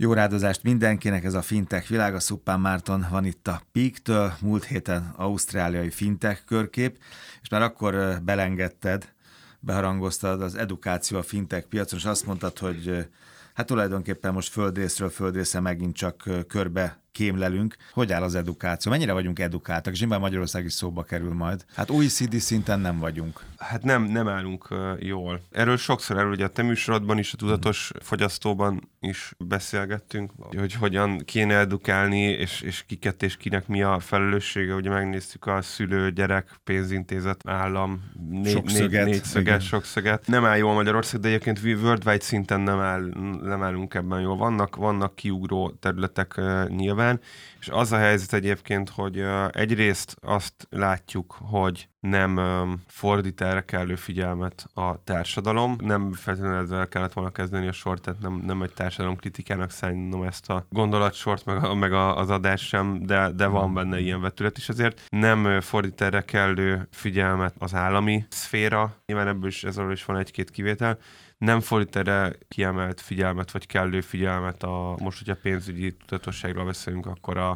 Jó 0.00 0.12
rádozást 0.12 0.62
mindenkinek, 0.62 1.24
ez 1.24 1.34
a 1.34 1.42
Fintech 1.42 1.88
világ, 1.88 2.14
a 2.14 2.20
Szuppán 2.20 2.60
Márton 2.60 3.06
van 3.10 3.24
itt 3.24 3.48
a 3.48 3.62
Peak-től, 3.72 4.32
múlt 4.40 4.64
héten 4.64 5.12
ausztráliai 5.16 5.90
Fintech 5.90 6.44
körkép, 6.44 6.98
és 7.42 7.48
már 7.48 7.62
akkor 7.62 8.20
belengedted, 8.22 9.12
beharangoztad 9.60 10.42
az 10.42 10.54
edukáció 10.54 11.18
a 11.18 11.22
Fintech 11.22 11.66
piacon, 11.66 11.98
és 11.98 12.04
azt 12.04 12.26
mondtad, 12.26 12.58
hogy 12.58 13.08
hát 13.54 13.66
tulajdonképpen 13.66 14.32
most 14.32 14.52
földrészről 14.52 15.10
földrészre 15.10 15.60
megint 15.60 15.96
csak 15.96 16.24
körbe 16.48 17.02
kémlelünk. 17.12 17.76
Hogy 17.92 18.12
áll 18.12 18.22
az 18.22 18.34
edukáció? 18.34 18.92
Mennyire 18.92 19.12
vagyunk 19.12 19.38
edukáltak? 19.38 19.92
És 19.92 20.00
nyilván 20.00 20.20
Magyarország 20.20 20.64
is 20.64 20.72
szóba 20.72 21.02
kerül 21.02 21.32
majd. 21.32 21.64
Hát 21.74 21.90
OECD 21.90 22.34
szinten 22.34 22.80
nem 22.80 22.98
vagyunk. 22.98 23.40
Hát 23.58 23.82
nem, 23.82 24.02
nem 24.02 24.28
állunk 24.28 24.68
jól. 24.98 25.40
Erről 25.50 25.76
sokszor 25.76 26.16
erről 26.16 26.30
ugye 26.30 26.44
a 26.44 26.48
te 26.48 26.62
műsorodban 26.62 27.18
is, 27.18 27.32
a 27.32 27.36
tudatos 27.36 27.92
fogyasztóban 28.00 28.90
is 29.00 29.32
beszélgettünk, 29.38 30.32
hogy 30.56 30.72
hogyan 30.72 31.18
kéne 31.18 31.54
edukálni, 31.54 32.20
és, 32.20 32.60
és 32.60 32.84
kiket 32.86 33.22
és 33.22 33.36
kinek 33.36 33.66
mi 33.66 33.82
a 33.82 33.98
felelőssége. 33.98 34.74
Ugye 34.74 34.90
megnéztük 34.90 35.46
a 35.46 35.62
szülő, 35.62 36.10
gyerek, 36.10 36.60
pénzintézet, 36.64 37.40
állam, 37.48 38.10
négy, 38.30 38.52
sokszöget, 38.52 39.04
négy, 39.04 39.14
négyszöget, 39.14 39.60
sokszöget. 39.60 40.26
Nem 40.26 40.44
áll 40.44 40.56
jól 40.56 40.74
Magyarország, 40.74 41.20
de 41.20 41.28
egyébként 41.28 41.60
worldwide 41.64 42.20
szinten 42.20 42.60
nem, 42.60 42.78
áll, 42.78 43.00
nem 43.42 43.62
állunk 43.62 43.94
ebben 43.94 44.20
jól. 44.20 44.36
Vannak, 44.36 44.76
vannak 44.76 45.14
kiugró 45.14 45.70
területek 45.70 46.40
nyilván, 46.68 47.07
nyilván, 47.08 47.20
és 47.60 47.68
az 47.68 47.92
a 47.92 47.96
helyzet 47.96 48.32
egyébként, 48.32 48.88
hogy 48.88 49.24
egyrészt 49.50 50.16
azt 50.20 50.66
látjuk, 50.70 51.36
hogy 51.40 51.88
nem 52.00 52.40
fordít 52.86 53.40
erre 53.40 53.64
kellő 53.64 53.94
figyelmet 53.94 54.66
a 54.74 55.02
társadalom. 55.04 55.76
Nem 55.80 56.12
feltétlenül 56.12 56.58
ezzel 56.58 56.88
kellett 56.88 57.12
volna 57.12 57.30
kezdeni 57.30 57.66
a 57.66 57.72
sort, 57.72 58.02
tehát 58.02 58.20
nem, 58.20 58.42
nem 58.46 58.62
egy 58.62 58.72
társadalom 58.72 59.16
kritikának 59.16 59.70
szállnom 59.70 60.22
ezt 60.22 60.50
a 60.50 60.66
gondolatsort, 60.70 61.44
meg, 61.44 61.64
a, 61.64 61.74
meg 61.74 61.92
a, 61.92 62.16
az 62.16 62.30
adás 62.30 62.66
sem, 62.66 63.02
de, 63.06 63.30
de 63.30 63.46
van 63.46 63.74
benne 63.74 64.00
ilyen 64.00 64.20
vetület 64.20 64.58
is 64.58 64.68
azért. 64.68 65.00
Nem 65.08 65.60
fordít 65.60 66.00
erre 66.00 66.20
kellő 66.20 66.88
figyelmet 66.90 67.54
az 67.58 67.74
állami 67.74 68.24
szféra, 68.28 68.94
nyilván 69.06 69.28
ebből 69.28 69.48
is, 69.48 69.64
ezzel 69.64 69.92
is 69.92 70.04
van 70.04 70.16
egy-két 70.16 70.50
kivétel, 70.50 70.98
nem 71.38 71.60
fordít 71.60 71.96
erre 71.96 72.32
kiemelt 72.48 73.00
figyelmet, 73.00 73.50
vagy 73.50 73.66
kellő 73.66 74.00
figyelmet 74.00 74.62
a, 74.62 74.96
most, 75.00 75.18
hogyha 75.18 75.40
pénzügyi 75.42 75.96
tudatosságról 75.96 76.64
beszélünk, 76.64 77.06
akkor 77.06 77.36
a 77.36 77.47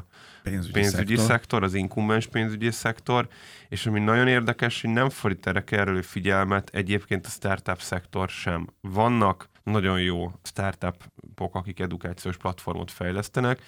pénzügyi, 0.42 0.72
pénzügyi 0.72 1.16
szektor. 1.16 1.30
szektor, 1.30 1.62
az 1.62 1.74
inkumbens 1.74 2.26
pénzügyi 2.26 2.70
szektor, 2.70 3.28
és 3.68 3.86
ami 3.86 4.00
nagyon 4.00 4.28
érdekes, 4.28 4.80
hogy 4.80 4.90
nem 4.90 5.08
fordít 5.08 5.46
erre 5.46 5.64
kellő 5.64 6.00
figyelmet 6.00 6.70
egyébként 6.72 7.26
a 7.26 7.28
startup 7.28 7.80
szektor 7.80 8.28
sem. 8.28 8.66
Vannak 8.80 9.48
nagyon 9.62 10.00
jó 10.00 10.32
startupok, 10.42 11.54
akik 11.54 11.80
edukációs 11.80 12.36
platformot 12.36 12.90
fejlesztenek, 12.90 13.62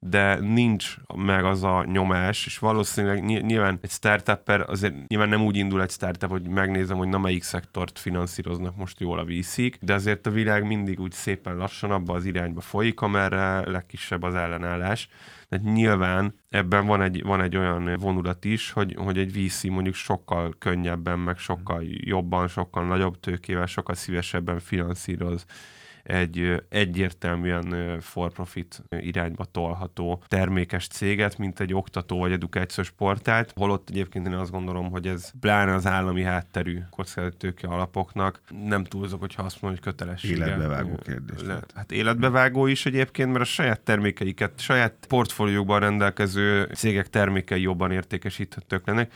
de 0.00 0.34
nincs 0.34 0.96
meg 1.14 1.44
az 1.44 1.62
a 1.62 1.84
nyomás, 1.84 2.46
és 2.46 2.58
valószínűleg 2.58 3.24
nyilván 3.24 3.78
egy 3.82 3.90
startupper 3.90 4.60
azért 4.60 5.06
nyilván 5.06 5.28
nem 5.28 5.44
úgy 5.44 5.56
indul 5.56 5.82
egy 5.82 5.90
startup, 5.90 6.30
hogy 6.30 6.48
megnézem, 6.48 6.96
hogy 6.96 7.08
na 7.08 7.18
melyik 7.18 7.42
szektort 7.42 7.98
finanszíroznak 7.98 8.76
most 8.76 9.00
jól 9.00 9.18
a 9.18 9.24
vízik, 9.24 9.78
de 9.80 9.94
azért 9.94 10.26
a 10.26 10.30
világ 10.30 10.66
mindig 10.66 11.00
úgy 11.00 11.12
szépen 11.12 11.56
lassan 11.56 11.90
abba 11.90 12.14
az 12.14 12.24
irányba 12.24 12.60
folyik, 12.60 13.00
amerre 13.00 13.70
legkisebb 13.70 14.22
az 14.22 14.34
ellenállás. 14.34 15.08
Tehát 15.48 15.64
nyilván 15.64 16.34
ebben 16.48 16.86
van 16.86 17.02
egy, 17.02 17.22
van 17.22 17.40
egy 17.40 17.56
olyan 17.56 17.96
vonulat 17.96 18.44
is, 18.44 18.70
hogy, 18.70 18.94
hogy 18.98 19.18
egy 19.18 19.32
VC 19.32 19.64
mondjuk 19.64 19.94
sokkal 19.94 20.54
könnyebben, 20.58 21.18
meg 21.18 21.38
sokkal 21.38 21.82
jobban, 21.84 22.48
sokkal 22.48 22.86
nagyobb 22.86 23.20
tőkével, 23.20 23.66
sokkal 23.66 23.94
szívesebben 23.94 24.58
finanszíroz 24.58 25.44
egy 26.08 26.62
egyértelműen 26.68 28.00
for-profit 28.00 28.82
irányba 29.00 29.44
tolható 29.44 30.22
termékes 30.26 30.86
céget, 30.86 31.38
mint 31.38 31.60
egy 31.60 31.74
oktató 31.74 32.18
vagy 32.18 32.32
edukációs 32.32 32.90
portált, 32.90 33.52
holott 33.56 33.88
egyébként 33.90 34.26
én 34.26 34.32
azt 34.32 34.50
gondolom, 34.50 34.90
hogy 34.90 35.06
ez 35.06 35.30
pláne 35.40 35.74
az 35.74 35.86
állami 35.86 36.22
hátterű 36.22 36.78
kockázatőke 36.90 37.68
alapoknak 37.68 38.40
nem 38.64 38.84
túlzok, 38.84 39.20
hogyha 39.20 39.42
azt 39.42 39.62
mondom, 39.62 39.80
hogy 39.82 39.92
kötelessége. 39.92 40.46
Életbevágó 40.46 40.96
kérdés. 40.96 41.42
Le, 41.42 41.60
hát 41.74 41.92
életbevágó 41.92 42.66
is 42.66 42.86
egyébként, 42.86 43.30
mert 43.30 43.40
a 43.40 43.44
saját 43.44 43.80
termékeiket, 43.80 44.60
saját 44.60 44.94
portfóliókban 45.08 45.80
rendelkező 45.80 46.64
cégek 46.74 47.08
termékei 47.08 47.62
jobban 47.62 47.90
értékesíthetők 47.90 48.86
lennek. 48.86 49.12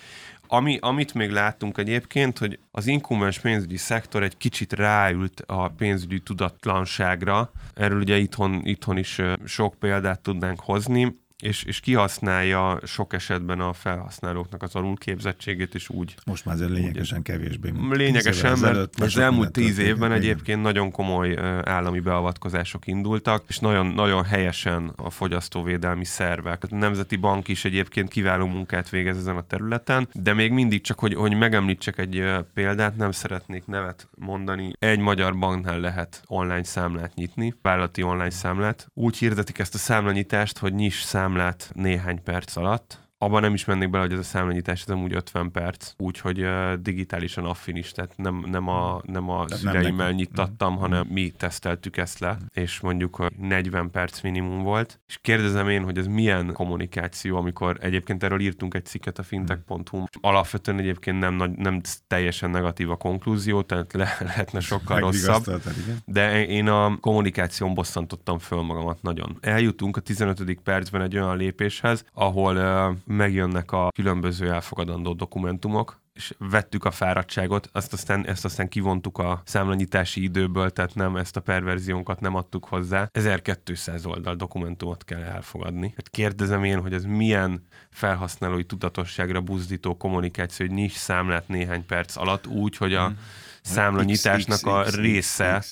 Ami, 0.54 0.78
amit 0.80 1.14
még 1.14 1.30
láttunk 1.30 1.78
egyébként, 1.78 2.38
hogy 2.38 2.58
az 2.70 2.86
inkumbens 2.86 3.38
pénzügyi 3.38 3.76
szektor 3.76 4.22
egy 4.22 4.36
kicsit 4.36 4.72
ráült 4.72 5.42
a 5.46 5.68
pénzügyi 5.68 6.20
tudatlanságra. 6.20 7.50
Erről 7.74 8.00
ugye 8.00 8.16
itthon, 8.16 8.60
itthon 8.64 8.96
is 8.96 9.20
sok 9.44 9.74
példát 9.74 10.20
tudnánk 10.20 10.60
hozni 10.60 11.21
és, 11.42 11.62
és 11.62 11.80
kihasználja 11.80 12.78
sok 12.84 13.12
esetben 13.12 13.60
a 13.60 13.72
felhasználóknak 13.72 14.62
az 14.62 14.74
alulképzettségét, 14.74 15.74
és 15.74 15.88
úgy... 15.88 16.14
Most 16.26 16.44
már 16.44 16.54
ez 16.54 16.68
lényegesen 16.68 17.18
úgy, 17.18 17.24
kevésbé. 17.24 17.72
Lényegesen, 17.90 18.58
mert 18.58 19.00
az 19.00 19.18
elmúlt 19.18 19.52
tíz 19.52 19.78
évben 19.78 20.12
egyébként 20.12 20.62
nagyon 20.62 20.90
komoly 20.90 21.36
állami 21.64 22.00
beavatkozások 22.00 22.86
indultak, 22.86 23.44
és 23.48 23.58
nagyon, 23.58 23.86
nagyon 23.86 24.24
helyesen 24.24 24.92
a 24.96 25.10
fogyasztóvédelmi 25.10 26.04
szervek. 26.04 26.64
A 26.70 26.76
Nemzeti 26.76 27.16
Bank 27.16 27.48
is 27.48 27.64
egyébként 27.64 28.08
kiváló 28.08 28.46
munkát 28.46 28.88
végez 28.88 29.16
ezen 29.16 29.36
a 29.36 29.46
területen, 29.46 30.08
de 30.12 30.34
még 30.34 30.52
mindig 30.52 30.80
csak, 30.80 30.98
hogy, 30.98 31.14
hogy 31.14 31.36
megemlítsek 31.36 31.98
egy 31.98 32.24
példát, 32.54 32.96
nem 32.96 33.10
szeretnék 33.10 33.66
nevet 33.66 34.08
mondani. 34.18 34.72
Egy 34.78 34.98
magyar 34.98 35.38
banknál 35.38 35.80
lehet 35.80 36.22
online 36.26 36.64
számlát 36.64 37.14
nyitni, 37.14 37.54
vállalati 37.62 38.02
online 38.02 38.30
számlát. 38.30 38.86
Úgy 38.94 39.16
hirdetik 39.16 39.58
ezt 39.58 39.74
a 39.74 39.78
számlanyítást, 39.78 40.58
hogy 40.58 40.74
nyis 40.74 41.00
szám 41.00 41.31
számlát 41.32 41.70
néhány 41.74 42.22
perc 42.22 42.56
alatt, 42.56 42.98
abban 43.22 43.40
nem 43.40 43.54
is 43.54 43.64
mennék 43.64 43.90
bele, 43.90 44.04
hogy 44.04 44.12
ez 44.12 44.18
a 44.18 44.22
számlanyítás 44.22 44.82
ez 44.82 44.88
amúgy 44.88 45.14
50 45.14 45.50
perc, 45.50 45.92
úgyhogy 45.96 46.42
uh, 46.42 46.74
digitálisan 46.74 47.44
affinis, 47.44 47.92
tehát 47.92 48.12
nem, 48.16 48.44
nem 48.50 48.68
a, 48.68 49.02
nem 49.06 49.30
a 49.30 49.48
szüleimmel 49.48 50.10
nyittattam, 50.10 50.76
hanem 50.76 51.06
mi 51.06 51.32
teszteltük 51.36 51.96
ezt 51.96 52.18
le, 52.18 52.38
és 52.54 52.80
mondjuk 52.80 53.26
40 53.38 53.90
perc 53.90 54.20
minimum 54.20 54.62
volt. 54.62 55.00
És 55.06 55.18
kérdezem 55.20 55.68
én, 55.68 55.84
hogy 55.84 55.98
ez 55.98 56.06
milyen 56.06 56.52
kommunikáció, 56.52 57.36
amikor 57.36 57.76
egyébként 57.80 58.22
erről 58.22 58.40
írtunk 58.40 58.74
egy 58.74 58.84
cikket 58.84 59.18
a 59.18 59.22
fintech.hu. 59.22 60.04
Alapvetően 60.20 60.78
egyébként 60.78 61.18
nem, 61.18 61.34
nagy, 61.34 61.50
nem 61.50 61.80
teljesen 62.06 62.50
negatív 62.50 62.90
a 62.90 62.96
konklúzió, 62.96 63.62
tehát 63.62 63.92
le, 63.92 64.16
lehetne 64.34 64.60
sokkal 64.60 64.98
rosszabb. 64.98 65.62
De 66.04 66.46
én 66.46 66.68
a 66.68 66.96
kommunikáción 67.00 67.74
bosszantottam 67.74 68.38
föl 68.38 68.62
magamat 68.62 69.02
nagyon. 69.02 69.38
Eljutunk 69.40 69.96
a 69.96 70.00
15. 70.00 70.60
percben 70.64 71.02
egy 71.02 71.16
olyan 71.16 71.36
lépéshez, 71.36 72.04
ahol 72.12 72.56
uh, 72.56 72.96
megjönnek 73.12 73.72
a 73.72 73.88
különböző 73.94 74.52
elfogadandó 74.52 75.12
dokumentumok, 75.12 76.00
és 76.14 76.34
vettük 76.38 76.84
a 76.84 76.90
fáradtságot, 76.90 77.68
azt 77.72 77.92
aztán, 77.92 78.26
ezt 78.26 78.44
aztán 78.44 78.68
kivontuk 78.68 79.18
a 79.18 79.42
számlanyítási 79.44 80.22
időből, 80.22 80.70
tehát 80.70 80.94
nem 80.94 81.16
ezt 81.16 81.36
a 81.36 81.40
perverziónkat 81.40 82.20
nem 82.20 82.34
adtuk 82.34 82.64
hozzá. 82.64 83.08
1200 83.12 84.06
oldal 84.06 84.34
dokumentumot 84.34 85.04
kell 85.04 85.22
elfogadni. 85.22 85.92
Hát 85.96 86.10
kérdezem 86.10 86.64
én, 86.64 86.80
hogy 86.80 86.92
ez 86.92 87.04
milyen 87.04 87.66
felhasználói 87.90 88.64
tudatosságra 88.64 89.40
buzdító 89.40 89.96
kommunikáció, 89.96 90.66
hogy 90.66 90.74
nincs 90.74 90.92
számlát 90.92 91.48
néhány 91.48 91.86
perc 91.86 92.16
alatt 92.16 92.46
úgy, 92.46 92.76
hogy 92.76 92.94
a 92.94 93.06
hmm 93.06 93.18
számlanyításnak 93.62 94.66
a 94.66 94.82
része 94.82 95.64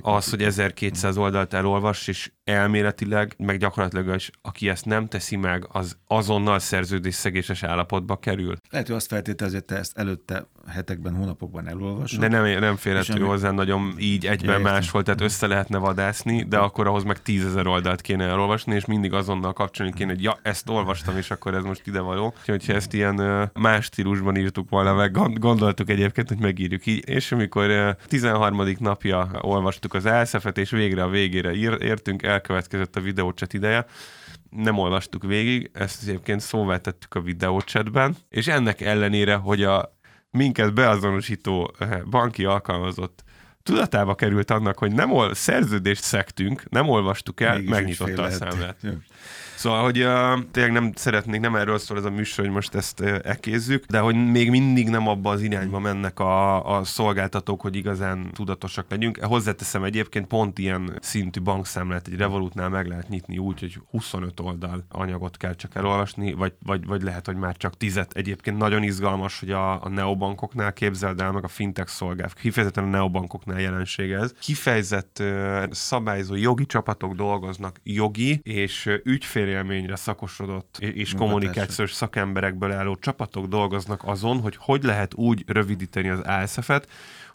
az, 0.00 0.30
hogy 0.30 0.42
1200 0.42 1.16
oldalt 1.16 1.54
elolvas, 1.54 2.08
és 2.08 2.30
elméletileg, 2.48 3.34
meg 3.38 3.58
gyakorlatilag 3.58 4.14
is, 4.14 4.30
aki 4.42 4.68
ezt 4.68 4.84
nem 4.84 5.06
teszi 5.08 5.36
meg, 5.36 5.68
az 5.72 5.96
azonnal 6.06 6.58
szegéses 6.58 7.62
állapotba 7.62 8.16
kerül. 8.16 8.56
Lehet, 8.70 8.86
hogy 8.86 8.96
azt 8.96 9.06
feltételezi, 9.06 9.56
hogy 9.56 9.64
te 9.64 9.76
ezt 9.76 9.98
előtte 9.98 10.46
hetekben, 10.68 11.14
hónapokban 11.14 11.68
elolvasod. 11.68 12.20
De 12.20 12.28
nem, 12.28 12.60
nem 12.60 12.76
félhető 12.76 13.12
ami... 13.12 13.24
hozzá 13.24 13.50
nagyon 13.50 13.94
így 13.98 14.26
egyben 14.26 14.60
más 14.60 14.90
volt, 14.90 15.04
tehát 15.04 15.20
össze 15.20 15.46
lehetne 15.46 15.78
vadászni, 15.78 16.42
de 16.42 16.58
akkor 16.58 16.86
ahhoz 16.86 17.04
meg 17.04 17.22
tízezer 17.22 17.66
oldalt 17.66 18.00
kéne 18.00 18.24
elolvasni, 18.24 18.74
és 18.74 18.84
mindig 18.84 19.12
azonnal 19.12 19.52
kapcsolni 19.52 19.92
kéne, 19.92 20.12
hogy 20.12 20.22
ja, 20.22 20.38
ezt 20.42 20.68
olvastam, 20.68 21.16
és 21.16 21.30
akkor 21.30 21.54
ez 21.54 21.62
most 21.62 21.86
ide 21.86 22.00
való. 22.00 22.34
Úgyhogy 22.40 22.66
ha 22.66 22.72
ezt 22.72 22.94
ilyen 22.94 23.50
más 23.54 23.84
stílusban 23.84 24.36
írtuk 24.36 24.70
volna 24.70 24.94
meg, 24.94 25.38
gondoltuk 25.38 25.90
egyébként, 25.90 26.28
hogy 26.28 26.38
megírjuk 26.38 26.86
így, 26.86 27.08
és 27.08 27.32
amikor 27.32 27.96
13. 28.06 28.62
napja 28.78 29.30
olvastuk 29.40 29.94
az 29.94 30.06
elszefet, 30.06 30.58
és 30.58 30.70
végre 30.70 31.02
a 31.02 31.08
végére 31.08 31.52
értünk, 31.78 32.22
elkövetkezett 32.38 32.96
a 32.96 33.00
videócset 33.00 33.52
ideje, 33.52 33.86
nem 34.50 34.78
olvastuk 34.78 35.22
végig, 35.22 35.70
ezt 35.72 36.02
egyébként 36.02 36.40
szóvá 36.40 36.76
tettük 36.76 37.14
a 37.14 37.20
videócsetben, 37.20 38.16
és 38.28 38.46
ennek 38.46 38.80
ellenére, 38.80 39.34
hogy 39.34 39.62
a 39.62 39.98
minket 40.30 40.74
beazonosító 40.74 41.74
banki 42.10 42.44
alkalmazott 42.44 43.24
tudatába 43.62 44.14
került 44.14 44.50
annak, 44.50 44.78
hogy 44.78 44.92
nem 44.92 45.12
ol, 45.12 45.34
szerződést 45.34 46.02
szektünk, 46.02 46.68
nem 46.68 46.88
olvastuk 46.88 47.40
el, 47.40 47.54
Mégis 47.54 47.70
megnyitotta 47.70 48.22
a 48.22 48.30
számlát. 48.30 48.76
Szóval, 49.58 49.82
hogy 49.82 49.98
uh, 49.98 50.38
tényleg 50.50 50.72
nem 50.72 50.92
szeretnék, 50.94 51.40
nem 51.40 51.56
erről 51.56 51.78
szól 51.78 51.96
ez 51.96 52.04
a 52.04 52.10
műsor, 52.10 52.44
hogy 52.44 52.54
most 52.54 52.74
ezt 52.74 53.00
uh, 53.00 53.18
ekézzük, 53.22 53.84
de 53.84 53.98
hogy 53.98 54.30
még 54.30 54.50
mindig 54.50 54.88
nem 54.88 55.08
abba 55.08 55.30
az 55.30 55.42
irányba 55.42 55.78
mennek 55.78 56.20
a, 56.20 56.76
a 56.76 56.84
szolgáltatók, 56.84 57.60
hogy 57.60 57.76
igazán 57.76 58.30
tudatosak 58.32 58.86
legyünk. 58.90 59.18
Hozzáteszem 59.22 59.84
egyébként 59.84 60.26
pont 60.26 60.58
ilyen 60.58 60.98
szintű 61.00 61.40
bankszámlát 61.40 62.06
egy 62.06 62.16
Revolutnál 62.16 62.68
meg 62.68 62.86
lehet 62.86 63.08
nyitni 63.08 63.38
úgy, 63.38 63.60
hogy 63.60 63.80
25 63.90 64.40
oldal 64.40 64.84
anyagot 64.88 65.36
kell 65.36 65.54
csak 65.54 65.74
elolvasni, 65.74 66.32
vagy, 66.32 66.52
vagy, 66.62 66.86
vagy 66.86 67.02
lehet, 67.02 67.26
hogy 67.26 67.36
már 67.36 67.56
csak 67.56 67.76
10 67.76 68.00
Egyébként 68.12 68.58
nagyon 68.58 68.82
izgalmas, 68.82 69.40
hogy 69.40 69.50
a, 69.50 69.84
a 69.84 69.88
neobankoknál 69.88 70.72
képzeld 70.72 71.20
el, 71.20 71.32
meg 71.32 71.44
a 71.44 71.48
fintech 71.48 71.90
szolgál, 71.90 72.30
kifejezetten 72.34 72.84
a 72.84 72.88
neobankoknál 72.88 73.60
jelenség 73.60 74.10
ez. 74.10 74.32
Kifejezett 74.40 75.16
uh, 75.20 75.62
szabályzó 75.70 76.34
jogi 76.34 76.66
csapatok 76.66 77.14
dolgoznak 77.14 77.80
jogi 77.82 78.40
és 78.42 79.00
ügyfél 79.04 79.46
élményre 79.48 79.96
szakosodott 79.96 80.78
és 80.78 81.14
kommunikációs 81.14 81.92
szakemberekből 81.92 82.72
álló 82.72 82.96
csapatok 82.96 83.46
dolgoznak 83.46 84.00
azon, 84.04 84.40
hogy 84.40 84.56
hogy 84.58 84.82
lehet 84.82 85.14
úgy 85.14 85.44
rövidíteni 85.46 86.08
az 86.08 86.20
ASF-et, 86.20 86.88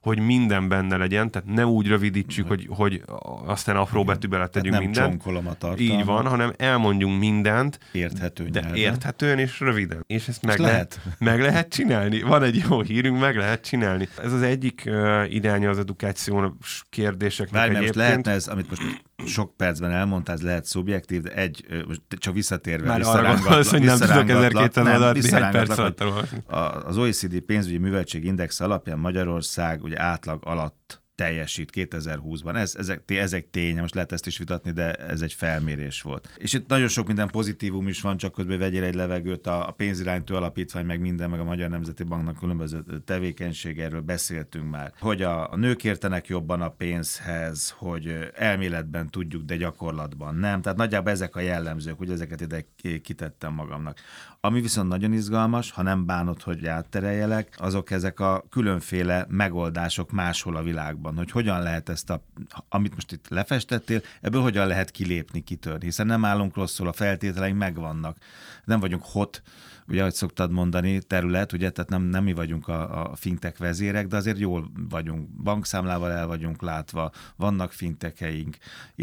hogy 0.04 0.20
minden 0.20 0.68
benne 0.68 0.98
legyen, 0.98 1.32
tehát 1.32 1.48
ne 1.48 1.66
úgy 1.66 1.88
rövidítsük, 1.88 2.48
hogy, 2.48 2.68
hogy 2.70 3.04
aztán 3.46 3.76
apró 3.76 4.04
betűbe 4.04 4.38
letegyünk 4.38 4.74
nem 4.74 4.84
mindent. 4.84 5.26
Nem 5.26 5.48
a 5.62 5.74
Így 5.78 6.06
van, 6.06 6.28
hanem 6.28 6.54
elmondjunk 6.58 7.20
mindent. 7.20 7.80
Érthető 7.92 8.46
De 8.46 8.60
nyelven. 8.60 8.78
érthetően 8.78 9.40
és 9.40 9.60
röviden. 9.60 10.04
És 10.08 10.28
ezt 10.28 10.46
meg 10.46 10.60
lehet. 10.60 11.00
lehet. 11.04 11.18
meg 11.30 11.42
lehet 11.42 11.70
csinálni. 11.70 12.22
Van 12.22 12.44
egy 12.44 12.64
jó 12.70 12.82
hírünk, 12.82 13.20
meg 13.20 13.36
lehet 13.36 13.62
csinálni. 13.62 14.08
Ez 14.24 14.34
az 14.34 14.42
egyik 14.42 14.84
uh, 14.86 15.34
iránya 15.34 15.70
az 15.70 15.80
edukációs 15.80 16.84
kérdéseknek 16.90 17.54
Várj, 17.54 17.70
egyébként. 17.70 17.96
most 17.96 18.08
lehetne 18.08 18.32
ez, 18.32 18.48
amit 18.48 18.70
most 18.70 18.82
sok 19.26 19.58
percben 19.58 19.92
elmondtál, 19.92 20.36
ez 20.36 20.42
lehet 20.42 20.66
szubjektív, 20.66 21.22
de 21.22 21.34
egy, 21.34 21.66
most 21.88 22.02
csak 22.18 22.34
visszatérve, 22.34 22.88
Már 22.88 23.02
arra 23.02 23.34
gondolsz, 23.34 23.70
hogy 23.70 23.82
nem 23.82 23.98
tudok 23.98 24.30
1200 24.30 24.88
adat 24.88 25.16
egy 25.16 25.52
perc 25.52 25.78
alatt 25.78 26.04
Az 26.86 26.98
OECD 26.98 27.40
pénzügyi 27.40 27.78
műveltség 27.78 28.26
index 28.26 28.60
alapján 28.60 29.00
Magyarország 29.00 29.82
ugye 29.94 30.02
átlag 30.02 30.42
alatt 30.46 31.02
teljesít 31.16 31.70
2020-ban. 31.74 32.56
Ez, 32.56 32.76
ez, 32.76 32.94
ez 33.06 33.34
egy 33.34 33.46
tény, 33.46 33.80
most 33.80 33.94
lehet 33.94 34.12
ezt 34.12 34.28
is 34.28 34.38
vitatni, 34.38 34.72
de 34.72 34.94
ez 34.94 35.22
egy 35.22 35.34
felmérés 35.34 36.02
volt. 36.02 36.30
És 36.38 36.54
itt 36.54 36.68
nagyon 36.68 36.88
sok 36.88 37.08
minden 37.08 37.28
pozitívum 37.28 37.88
is 37.88 38.02
van, 38.02 38.18
csak 38.18 38.34
közben 38.34 38.60
vegyél 38.60 38.84
egy 38.84 38.96
levegőt, 38.96 39.48
a, 39.48 39.68
a 39.68 39.72
pénziránytó 39.72 40.36
alapítvány, 40.36 40.86
meg 40.86 41.00
minden, 41.00 41.30
meg 41.30 41.40
a 41.40 41.44
Magyar 41.44 41.70
Nemzeti 41.70 42.04
Banknak 42.04 42.38
különböző 42.38 42.84
tevékenység, 43.06 43.80
erről 43.80 44.02
beszéltünk 44.02 44.70
már, 44.70 44.94
hogy 45.00 45.22
a, 45.22 45.52
a 45.52 45.56
nők 45.56 45.84
értenek 45.84 46.28
jobban 46.28 46.62
a 46.62 46.70
pénzhez, 46.70 47.70
hogy 47.78 48.30
elméletben 48.36 49.10
tudjuk, 49.10 49.44
de 49.44 49.56
gyakorlatban 49.56 50.36
nem. 50.36 50.62
Tehát 50.62 50.78
nagyjából 50.78 51.12
ezek 51.12 51.36
a 51.36 51.40
jellemzők, 51.40 51.98
hogy 51.98 52.12
ezeket 52.12 52.42
ide 52.42 52.66
kitettem 53.02 53.54
magamnak. 53.54 54.00
Ami 54.46 54.62
viszont 54.62 54.88
nagyon 54.88 55.14
izgalmas, 55.14 55.72
ha 55.72 55.82
nem 55.82 56.06
bánod, 56.06 56.42
hogy 56.42 56.68
áttereljelek, 56.68 57.56
azok 57.58 57.92
ezek 57.92 58.20
a 58.20 58.44
különféle 58.50 59.26
megoldások 59.30 60.12
máshol 60.12 60.56
a 60.56 60.64
világban, 60.64 61.16
hogy 61.16 61.32
hogyan 61.32 61.62
lehet 61.62 61.90
ezt, 61.90 62.10
a, 62.10 62.24
amit 62.70 62.94
most 62.94 63.12
itt 63.12 63.28
lefestettél, 63.28 64.02
ebből 64.22 64.42
hogyan 64.42 64.68
lehet 64.68 64.92
kilépni, 64.92 65.44
kitörni, 65.44 65.86
hiszen 65.86 66.06
nem 66.06 66.26
állunk 66.26 66.56
rosszul, 66.56 66.88
a 66.88 66.94
feltételeink 66.94 67.58
megvannak. 67.58 68.18
Nem 68.66 68.80
vagyunk 68.80 69.04
hot, 69.06 69.42
ugye, 69.88 70.00
ahogy 70.00 70.14
szoktad 70.14 70.52
mondani, 70.52 71.02
terület, 71.02 71.54
ugye, 71.54 71.70
tehát 71.70 71.90
nem, 71.90 72.02
nem 72.04 72.24
mi 72.24 72.34
vagyunk 72.34 72.68
a, 72.68 73.12
a 73.12 73.16
fintech 73.16 73.60
vezérek, 73.60 74.08
de 74.08 74.16
azért 74.16 74.40
jól 74.40 74.72
vagyunk, 74.90 75.30
bankszámlával 75.30 76.12
el 76.12 76.28
vagyunk 76.28 76.62
látva, 76.62 77.12
vannak 77.36 77.72
fintekeink, 77.72 78.58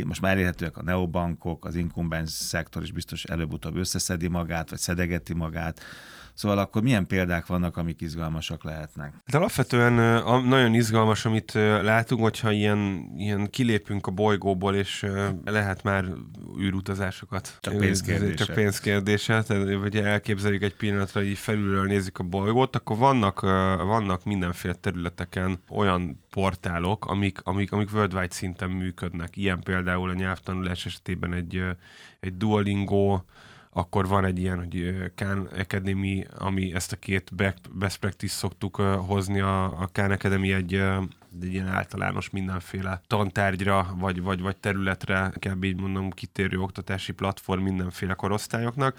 most 0.05 0.21
már 0.21 0.33
elérhetőek 0.33 0.77
a 0.77 0.83
neobankok, 0.83 1.65
az 1.65 1.75
inkumbens 1.75 2.31
szektor 2.31 2.83
is 2.83 2.93
biztos 2.93 3.25
előbb-utóbb 3.25 3.77
összeszedi 3.77 4.29
magát, 4.29 4.71
vagy 4.71 4.79
szedegeti 4.79 5.35
magát, 5.35 5.81
Szóval 6.41 6.59
akkor 6.59 6.83
milyen 6.83 7.07
példák 7.07 7.47
vannak, 7.47 7.77
amik 7.77 8.01
izgalmasak 8.01 8.65
lehetnek? 8.65 9.13
Hát 9.27 9.35
alapvetően 9.35 9.93
nagyon 10.45 10.75
izgalmas, 10.75 11.25
amit 11.25 11.53
látunk, 11.83 12.23
hogyha 12.23 12.51
ilyen, 12.51 13.11
ilyen 13.17 13.51
kilépünk 13.51 14.07
a 14.07 14.11
bolygóból, 14.11 14.75
és 14.75 15.07
lehet 15.45 15.83
már 15.83 16.05
űrutazásokat. 16.61 17.59
Csak 17.61 17.77
pénzkérdése. 17.77 18.45
Csak 18.45 18.55
pénzkérdése, 18.55 19.43
tehát 19.43 19.75
vagy 19.75 19.97
elképzeljük 19.97 20.63
egy 20.63 20.75
pillanatra, 20.75 21.21
hogy 21.21 21.29
így 21.29 21.39
felülről 21.39 21.87
nézzük 21.87 22.19
a 22.19 22.23
bolygót, 22.23 22.77
akkor 22.77 22.97
vannak, 22.97 23.41
vannak 23.81 24.25
mindenféle 24.25 24.75
területeken 24.75 25.59
olyan 25.69 26.21
portálok, 26.31 27.07
amik, 27.07 27.39
amik, 27.43 27.73
amik 27.73 27.93
worldwide 27.93 28.35
szinten 28.35 28.71
működnek. 28.71 29.37
Ilyen 29.37 29.61
például 29.61 30.11
a 30.11 30.15
nyelvtanulás 30.15 30.87
esetében 30.87 31.33
egy, 31.33 31.63
egy 32.21 32.37
Duolingo, 32.37 33.21
akkor 33.73 34.09
van 34.09 34.25
egy 34.25 34.39
ilyen, 34.39 34.59
hogy 34.59 34.95
Khan 35.15 35.49
Academy, 35.59 36.27
ami 36.39 36.75
ezt 36.75 36.93
a 36.93 36.97
két 36.97 37.31
best 37.73 37.99
practice 37.99 38.35
szoktuk 38.35 38.77
hozni, 38.81 39.41
a, 39.41 39.65
a 39.65 39.89
Khan 39.93 40.11
Academy 40.11 40.53
egy, 40.53 40.75
egy 40.75 41.53
ilyen 41.53 41.69
általános 41.69 42.31
mindenféle 42.31 43.01
tantárgyra, 43.07 43.95
vagy, 43.99 44.23
vagy, 44.23 44.41
vagy 44.41 44.57
területre, 44.57 45.33
kell 45.39 45.57
így 45.63 45.81
mondom, 45.81 46.11
kitérő 46.11 46.59
oktatási 46.59 47.13
platform 47.13 47.63
mindenféle 47.63 48.15
korosztályoknak. 48.15 48.99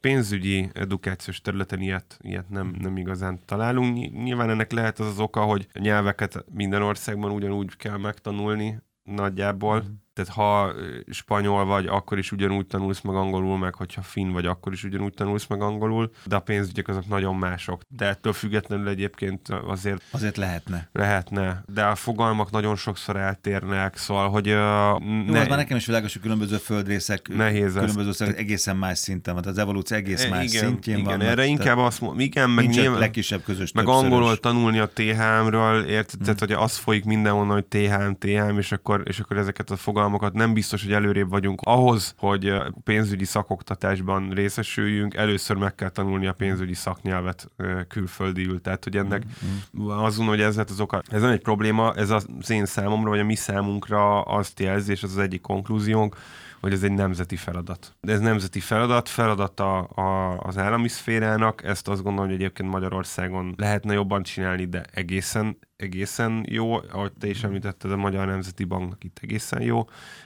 Pénzügyi 0.00 0.70
edukációs 0.72 1.40
területen 1.40 1.80
ilyet, 1.80 2.18
ilyet 2.20 2.48
nem, 2.48 2.74
nem 2.78 2.96
igazán 2.96 3.40
találunk. 3.44 4.12
Nyilván 4.12 4.50
ennek 4.50 4.72
lehet 4.72 4.98
az 4.98 5.06
az 5.06 5.18
oka, 5.18 5.40
hogy 5.40 5.68
nyelveket 5.72 6.44
minden 6.52 6.82
országban 6.82 7.30
ugyanúgy 7.30 7.76
kell 7.76 7.96
megtanulni 7.96 8.80
nagyjából, 9.02 9.82
mm 9.82 10.06
tehát 10.18 10.34
ha 10.34 10.72
spanyol 11.10 11.64
vagy, 11.64 11.86
akkor 11.86 12.18
is 12.18 12.32
ugyanúgy 12.32 12.66
tanulsz 12.66 13.00
meg 13.00 13.14
angolul, 13.14 13.58
meg 13.58 13.74
hogyha 13.74 14.02
finn 14.02 14.32
vagy, 14.32 14.46
akkor 14.46 14.72
is 14.72 14.84
ugyanúgy 14.84 15.14
tanulsz 15.14 15.46
meg 15.46 15.62
angolul, 15.62 16.10
de 16.24 16.36
a 16.36 16.40
pénzügyek 16.40 16.88
azok 16.88 17.08
nagyon 17.08 17.36
mások. 17.36 17.82
De 17.88 18.06
ettől 18.06 18.32
függetlenül 18.32 18.88
egyébként 18.88 19.48
azért... 19.48 20.02
Azért 20.10 20.36
lehetne. 20.36 20.88
Lehetne, 20.92 21.62
de 21.66 21.84
a 21.84 21.94
fogalmak 21.94 22.50
nagyon 22.50 22.76
sokszor 22.76 23.16
eltérnek, 23.16 23.96
szóval, 23.96 24.30
hogy... 24.30 24.48
Uh, 24.48 24.54
Jó, 24.54 25.32
ne... 25.32 25.46
már 25.46 25.48
nekem 25.48 25.76
is 25.76 25.86
világos, 25.86 26.12
hogy 26.12 26.22
különböző 26.22 26.56
földrészek, 26.56 27.28
nehéz 27.28 27.72
különböző 27.72 28.12
szak, 28.12 28.38
egészen 28.38 28.76
más 28.76 28.98
szinten 28.98 29.34
van, 29.34 29.44
az 29.44 29.58
evolúció 29.58 29.96
egész 29.96 30.24
e, 30.24 30.28
más 30.28 30.44
igen, 30.44 30.64
szintjén 30.64 30.98
igen, 30.98 31.18
van. 31.18 31.28
Erre 31.28 31.44
inkább 31.44 31.78
azt 31.78 32.00
mondom, 32.00 32.20
igen, 32.20 32.50
meg 32.50 32.68
nyilván, 32.68 32.98
legkisebb 32.98 33.42
közös 33.42 33.72
Meg 33.72 33.88
angolul 33.88 34.38
tanulni 34.38 34.78
a 34.78 34.88
THM-ről, 34.88 35.84
érted? 35.84 36.14
Hmm. 36.14 36.22
Tehát, 36.22 36.38
hogy 36.38 36.52
az 36.52 36.76
folyik 36.76 37.04
mindenhonnan, 37.04 37.54
hogy 37.54 37.64
THM, 37.64 38.10
THM, 38.18 38.58
és 38.58 38.72
akkor, 38.72 39.02
és 39.04 39.20
akkor 39.20 39.36
ezeket 39.36 39.70
a 39.70 39.76
fogalmakat 39.76 40.06
nem 40.32 40.52
biztos, 40.52 40.82
hogy 40.82 40.92
előrébb 40.92 41.28
vagyunk. 41.28 41.60
Ahhoz, 41.62 42.14
hogy 42.16 42.52
pénzügyi 42.84 43.24
szakoktatásban 43.24 44.30
részesüljünk, 44.30 45.14
először 45.14 45.56
meg 45.56 45.74
kell 45.74 45.88
tanulni 45.88 46.26
a 46.26 46.32
pénzügyi 46.32 46.74
szaknyelvet 46.74 47.50
külföldiül. 47.88 48.60
Tehát, 48.60 48.84
hogy 48.84 48.96
ennek 48.96 49.24
mm-hmm. 49.24 49.88
azon, 49.88 50.26
hogy 50.26 50.40
ez 50.40 50.56
az 50.56 50.80
oka. 50.80 51.02
Ez 51.08 51.20
nem 51.20 51.30
egy 51.30 51.42
probléma, 51.42 51.94
ez 51.94 52.10
az 52.10 52.26
én 52.50 52.66
számomra, 52.66 53.10
vagy 53.10 53.18
a 53.18 53.24
mi 53.24 53.34
számunkra 53.34 54.22
azt 54.22 54.60
jelzi, 54.60 54.92
és 54.92 55.02
az 55.02 55.10
az 55.10 55.18
egyik 55.18 55.40
konklúziónk, 55.40 56.16
hogy 56.60 56.72
ez 56.72 56.82
egy 56.82 56.92
nemzeti 56.92 57.36
feladat. 57.36 57.96
De 58.00 58.12
ez 58.12 58.20
nemzeti 58.20 58.60
feladat, 58.60 59.08
feladata 59.08 59.78
a, 59.78 60.38
az 60.38 60.58
állami 60.58 60.88
szférának, 60.88 61.64
ezt 61.64 61.88
azt 61.88 62.02
gondolom, 62.02 62.30
hogy 62.30 62.38
egyébként 62.40 62.70
Magyarországon 62.70 63.54
lehetne 63.56 63.92
jobban 63.92 64.22
csinálni, 64.22 64.64
de 64.64 64.84
egészen, 64.92 65.58
egészen 65.76 66.44
jó, 66.48 66.74
ahogy 66.74 67.12
te 67.12 67.26
is 67.26 67.44
említetted, 67.44 67.92
a 67.92 67.96
Magyar 67.96 68.26
Nemzeti 68.26 68.64
Banknak 68.64 69.04
itt 69.04 69.18
egészen 69.22 69.62
jó 69.62 69.84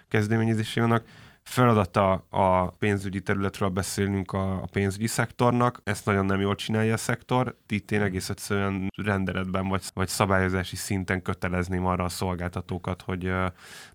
kezdeményezésé 0.09 0.81
vannak 0.81 1.05
feladata 1.43 2.27
a 2.31 2.71
pénzügyi 2.71 3.21
területről 3.21 3.69
beszélnünk 3.69 4.33
a, 4.33 4.63
a 4.63 4.69
pénzügyi 4.73 5.07
szektornak, 5.07 5.81
ezt 5.85 6.05
nagyon 6.05 6.27
nem 6.27 6.41
jól 6.41 6.55
csinálja 6.55 6.93
a 6.93 6.97
szektor, 6.97 7.57
itt 7.69 7.91
én 7.91 8.03
egész 8.03 8.29
egyszerűen 8.29 8.93
rendeletben 8.97 9.69
vagy, 9.69 9.83
vagy 9.95 10.09
szabályozási 10.09 10.77
szinten 10.77 11.23
kötelezném 11.23 11.87
arra 11.87 12.05
a 12.05 12.09
szolgáltatókat, 12.09 13.03
hogy 13.03 13.33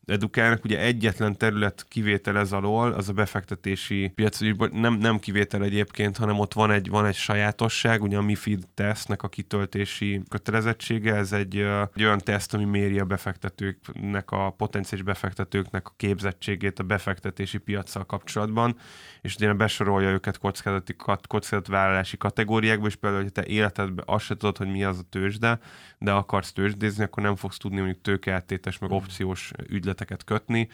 edukálnak. 0.05 0.63
Ugye 0.63 0.79
egyetlen 0.79 1.37
terület 1.37 1.85
kivétel 1.87 2.37
ez 2.37 2.51
alól, 2.51 2.91
az 2.91 3.09
a 3.09 3.13
befektetési 3.13 4.11
piac, 4.15 4.39
nem, 4.71 4.93
nem 4.93 5.19
kivétel 5.19 5.63
egyébként, 5.63 6.17
hanem 6.17 6.39
ott 6.39 6.53
van 6.53 6.71
egy, 6.71 6.89
van 6.89 7.05
egy 7.05 7.15
sajátosság, 7.15 8.01
ugye 8.01 8.17
a 8.17 8.21
MIFID 8.21 8.67
tesztnek 8.73 9.23
a 9.23 9.27
kitöltési 9.27 10.21
kötelezettsége, 10.29 11.15
ez 11.15 11.31
egy, 11.31 11.57
egy 11.93 12.03
olyan 12.03 12.19
teszt, 12.19 12.53
ami 12.53 12.63
méri 12.63 12.99
a 12.99 13.05
befektetőknek, 13.05 14.31
a 14.31 14.49
potenciális 14.49 15.05
befektetőknek 15.05 15.87
a 15.87 15.93
képzettségét, 15.97 16.79
a 16.79 16.83
befektető 16.83 17.37
befektetési 17.38 17.58
piacsal 17.58 18.06
kapcsolatban, 18.06 18.75
és 19.22 19.36
ugye 19.36 19.53
besorolja 19.53 20.10
őket 20.10 20.38
kockázati, 20.38 20.96
kockázatvállalási 21.27 22.17
kategóriákba, 22.17 22.88
és 22.88 22.96
például, 22.96 23.24
hogy 23.24 23.32
te 23.32 23.46
életedben 23.46 24.06
azt 24.08 24.25
se 24.25 24.36
tudod, 24.36 24.58
hogy 24.58 24.72
mi 24.72 24.84
az 24.84 25.00
a 25.00 25.10
tőzsde, 25.10 25.60
de 25.98 26.12
akarsz 26.12 26.53
tőzsdézni, 26.53 27.03
akkor 27.03 27.24
nem 27.24 27.36
fogsz 27.36 27.58
tudni 27.58 27.77
mondjuk 27.77 28.01
tőkeáttétes, 28.01 28.77
meg 28.77 28.91
opciós 28.91 29.51
ügyleteket 29.67 30.24
kötni, 30.24 30.70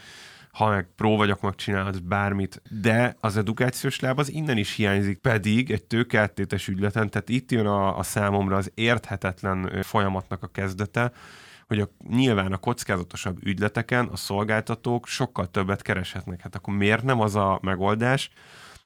ha 0.51 0.69
meg 0.69 0.87
pró 0.95 1.17
vagyok, 1.17 1.41
meg 1.41 1.55
csinálhatsz 1.55 1.97
bármit, 1.97 2.61
de 2.81 3.15
az 3.19 3.37
edukációs 3.37 3.99
láb 3.99 4.19
az 4.19 4.31
innen 4.31 4.57
is 4.57 4.75
hiányzik, 4.75 5.17
pedig 5.17 5.71
egy 5.71 5.83
tőkeáttétes 5.83 6.67
ügyleten, 6.67 7.09
tehát 7.09 7.29
itt 7.29 7.51
jön 7.51 7.65
a, 7.65 7.97
a 7.97 8.03
számomra 8.03 8.55
az 8.55 8.71
érthetetlen 8.75 9.81
folyamatnak 9.83 10.43
a 10.43 10.47
kezdete, 10.47 11.11
hogy 11.67 11.79
a, 11.79 11.89
nyilván 12.09 12.51
a 12.51 12.57
kockázatosabb 12.57 13.45
ügyleteken 13.45 14.05
a 14.05 14.15
szolgáltatók 14.15 15.07
sokkal 15.07 15.51
többet 15.51 15.81
kereshetnek. 15.81 16.41
Hát 16.41 16.55
akkor 16.55 16.73
miért 16.73 17.03
nem 17.03 17.21
az 17.21 17.35
a 17.35 17.59
megoldás, 17.61 18.29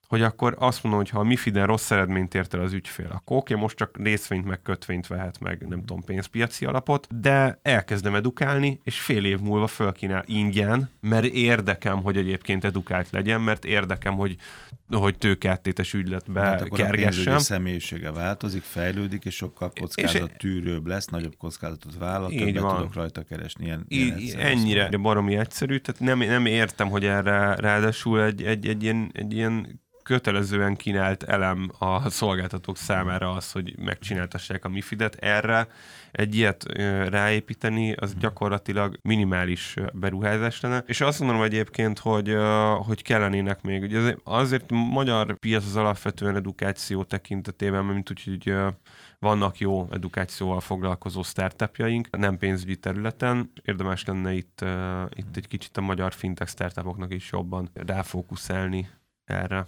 hogy 0.08 0.22
akkor 0.22 0.56
azt 0.60 0.84
mondom, 0.84 1.02
hogy 1.02 1.10
ha 1.10 1.20
a 1.20 1.24
MIFID-en 1.24 1.66
rossz 1.66 1.92
eredményt 1.92 2.36
ért 2.36 2.54
el 2.54 2.62
az 2.62 2.74
ügyfél, 2.74 3.12
akkor 3.12 3.38
oké, 3.38 3.54
most 3.54 3.78
csak 3.78 3.98
részvényt 3.98 4.46
meg 4.46 4.62
kötvényt 4.62 5.08
vehet 5.08 5.40
meg, 5.40 5.68
nem 5.68 5.80
tudom, 5.80 6.04
pénzpiaci 6.04 6.66
alapot, 6.66 7.20
de 7.20 7.60
elkezdem 7.62 8.16
edukálni, 8.16 8.80
és 8.84 9.00
fél 9.00 9.26
év 9.26 9.40
múlva 9.40 9.68
fölkínál 9.68 10.24
ingyen, 10.26 10.90
mert 11.02 11.26
érdekem, 11.26 12.02
hogy 12.02 12.18
egyébként 12.18 12.64
edukált 12.64 13.10
legyen, 13.10 13.42
mert 13.42 13.66
érdekem, 13.66 14.16
hogy, 14.16 14.36
hogy 14.90 15.18
tőkeáttétes 15.18 15.94
ügyletbe 15.94 16.42
hát 16.42 16.70
kergessem. 16.70 17.36
A 17.36 17.40
személyisége 17.40 18.12
változik, 18.12 18.62
fejlődik, 18.62 19.26
és 19.26 19.36
sokkal 19.36 19.72
kockázat 19.80 20.38
tűrőbb 20.38 20.88
lesz, 20.88 21.06
nagyobb 21.06 21.36
kockázatot 21.38 21.98
vállal, 21.98 22.32
így 22.32 22.40
többet 22.40 22.62
van. 22.62 22.76
tudok 22.76 22.94
rajta 22.94 23.24
keresni. 23.24 23.66
Ilyen, 23.66 23.86
ilyen 23.88 24.20
I, 24.20 24.34
ennyire 24.38 24.90
de 24.90 24.98
baromi 24.98 25.38
egyszerű, 25.38 25.78
tehát 25.78 26.02
nem, 26.02 26.20
nem 26.20 26.46
értem, 26.46 26.90
hogy 26.90 27.06
erre 27.06 27.56
ráadásul 27.56 28.24
egy, 28.24 28.44
egy, 28.44 28.68
egy, 28.68 28.84
ilyen, 28.84 29.12
egy 29.14 29.34
ilyen 29.34 29.82
kötelezően 30.08 30.76
kínált 30.76 31.24
elem 31.24 31.72
a 31.80 32.10
szolgáltatók 32.10 32.78
számára 32.78 33.32
az, 33.32 33.52
hogy 33.52 33.76
megcsináltassák 33.80 34.66
a 34.66 34.70
MIFID-et. 34.70 35.16
Erre 35.16 35.68
egy 36.12 36.36
ilyet 36.36 36.64
ráépíteni, 37.10 37.94
az 37.94 38.16
gyakorlatilag 38.16 39.00
minimális 39.02 39.76
beruházás 39.94 40.62
lenne. 40.62 40.84
És 40.86 41.02
azt 41.02 41.20
mondom 41.20 41.42
egyébként, 41.42 42.00
hogy, 42.00 42.38
hogy 42.86 43.02
kellenének 43.02 43.62
még. 43.62 43.82
Ugye 43.82 44.16
azért, 44.24 44.72
magyar 44.72 45.40
piac 45.40 45.66
az 45.66 45.76
alapvetően 45.76 46.36
edukáció 46.36 47.04
tekintetében, 47.04 47.86
mint 47.86 48.10
úgyhogy 48.10 48.56
vannak 49.20 49.58
jó 49.58 49.88
edukációval 49.92 50.60
foglalkozó 50.60 51.24
startupjaink, 51.24 52.18
nem 52.18 52.38
pénzügyi 52.38 52.76
területen. 52.76 53.52
Érdemes 53.64 54.06
lenne 54.06 54.34
itt, 54.34 54.66
itt 55.14 55.36
egy 55.36 55.48
kicsit 55.48 55.78
a 55.78 55.82
magyar 55.82 56.14
fintech 56.14 56.52
startupoknak 56.52 57.14
is 57.14 57.32
jobban 57.32 57.70
ráfókuszálni 57.74 58.90
erre. 59.26 59.68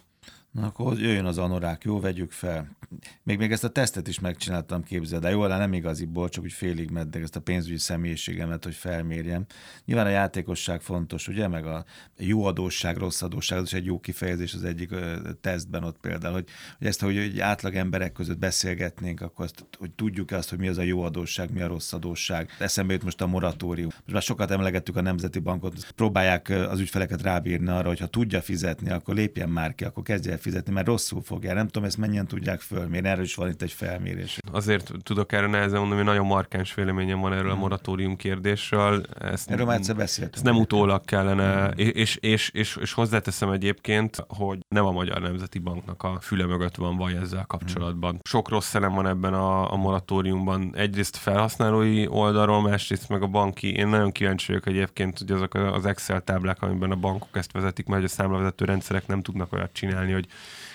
Na 0.51 0.65
akkor 0.65 0.99
jöjjön 0.99 1.25
az 1.25 1.37
anorák, 1.37 1.83
jó, 1.83 1.99
vegyük 1.99 2.31
fel. 2.31 2.77
Még, 3.23 3.37
még 3.37 3.51
ezt 3.51 3.63
a 3.63 3.69
tesztet 3.69 4.07
is 4.07 4.19
megcsináltam, 4.19 4.83
képzeld, 4.83 5.21
de 5.21 5.29
jó, 5.29 5.47
de 5.47 5.57
nem 5.57 5.73
igaziból, 5.73 6.29
csak 6.29 6.43
úgy 6.43 6.51
félig 6.51 6.89
meddeg 6.89 7.21
ezt 7.21 7.35
a 7.35 7.39
pénzügyi 7.39 7.77
személyiségemet, 7.77 8.63
hogy 8.63 8.75
felmérjem. 8.75 9.45
Nyilván 9.85 10.05
a 10.05 10.09
játékosság 10.09 10.81
fontos, 10.81 11.27
ugye, 11.27 11.47
meg 11.47 11.65
a 11.65 11.85
jó 12.17 12.45
adósság, 12.45 12.97
rossz 12.97 13.21
adósság, 13.21 13.57
az 13.57 13.65
is 13.65 13.73
egy 13.73 13.85
jó 13.85 13.99
kifejezés 13.99 14.53
az 14.53 14.63
egyik 14.63 14.95
tesztben 15.41 15.83
ott 15.83 15.97
például, 16.01 16.33
hogy, 16.33 16.47
hogy 16.77 16.87
ezt, 16.87 17.01
hogy, 17.01 17.17
hogy 17.17 17.39
átlag 17.39 17.75
emberek 17.75 18.11
között 18.11 18.37
beszélgetnénk, 18.37 19.21
akkor 19.21 19.45
azt, 19.45 19.65
hogy 19.77 19.91
tudjuk 19.91 20.31
azt, 20.31 20.49
hogy 20.49 20.59
mi 20.59 20.67
az 20.67 20.77
a 20.77 20.81
jó 20.81 21.01
adósság, 21.01 21.53
mi 21.53 21.61
a 21.61 21.67
rossz 21.67 21.93
adósság. 21.93 22.49
Eszembe 22.59 22.93
jut 22.93 23.03
most 23.03 23.21
a 23.21 23.27
moratórium. 23.27 23.89
Most 23.89 24.11
már 24.11 24.21
sokat 24.21 24.51
emlegettük 24.51 24.95
a 24.95 25.01
Nemzeti 25.01 25.39
Bankot, 25.39 25.93
próbálják 25.95 26.49
az 26.49 26.79
ügyfeleket 26.79 27.21
rábírni 27.21 27.69
arra, 27.69 27.87
hogy 27.87 27.99
ha 27.99 28.07
tudja 28.07 28.41
fizetni, 28.41 28.89
akkor 28.89 29.15
lépjen 29.15 29.49
már 29.49 29.75
ki, 29.75 29.83
akkor 29.83 30.03
kezdje 30.03 30.37
fizetni, 30.39 30.73
mert 30.73 30.87
rosszul 30.87 31.21
fogja. 31.21 31.53
Nem 31.53 31.65
tudom, 31.65 31.83
ezt 31.83 31.97
mennyien 31.97 32.27
tudják 32.27 32.59
fölmérni. 32.61 33.07
Erről 33.07 33.23
is 33.23 33.35
van 33.35 33.49
itt 33.49 33.61
egy 33.61 33.71
felmérés. 33.71 34.37
Azért 34.51 34.91
tudok 35.03 35.31
erre 35.31 35.47
nehezen 35.47 35.79
mondani, 35.79 35.99
hogy 35.99 36.09
nagyon 36.09 36.25
markáns 36.25 36.73
véleményem 36.73 37.19
van 37.19 37.33
erről 37.33 37.49
a 37.49 37.51
hmm. 37.51 37.59
moratórium 37.59 38.15
kérdésről. 38.15 39.05
Ezt, 39.19 39.51
erről 39.51 39.65
már 39.65 39.75
egyszer 39.75 39.95
beszéltem. 39.95 40.33
Ezt 40.33 40.43
nem 40.43 40.55
utólag 40.55 41.05
kellene, 41.05 41.67
mm. 41.67 41.71
és, 41.75 42.15
és, 42.15 42.49
és, 42.49 42.77
és 42.81 42.93
hozzáteszem 42.93 43.49
egyébként, 43.51 44.25
hogy 44.27 44.59
nem 44.67 44.85
a 44.85 44.91
Magyar 44.91 45.21
Nemzeti 45.21 45.59
Banknak 45.59 46.03
a 46.03 46.17
füle 46.21 46.45
mögött 46.45 46.75
van 46.75 46.97
vaj 46.97 47.15
ezzel 47.15 47.45
kapcsolatban. 47.47 48.13
Mm. 48.13 48.17
Sok 48.23 48.49
rossz 48.49 48.73
elem 48.75 48.93
van 48.93 49.07
ebben 49.07 49.33
a, 49.33 49.73
a 49.73 49.75
moratóriumban. 49.75 50.75
Egyrészt 50.75 51.17
felhasználói 51.17 52.07
oldalról, 52.07 52.61
másrészt 52.61 53.09
meg 53.09 53.21
a 53.21 53.27
banki. 53.27 53.73
Én 53.73 53.87
nagyon 53.87 54.11
kíváncsi 54.11 54.47
vagyok 54.47 54.67
egyébként, 54.67 55.17
hogy 55.17 55.31
azok 55.31 55.53
az 55.53 55.85
Excel 55.85 56.21
táblák, 56.21 56.61
amiben 56.61 56.91
a 56.91 56.95
bankok 56.95 57.37
ezt 57.37 57.51
vezetik, 57.51 57.85
mert 57.85 58.03
a 58.03 58.07
számlavezető 58.07 58.65
rendszerek 58.65 59.07
nem 59.07 59.21
tudnak 59.21 59.53
olyat 59.53 59.73
csinálni, 59.73 60.11
hogy 60.11 60.27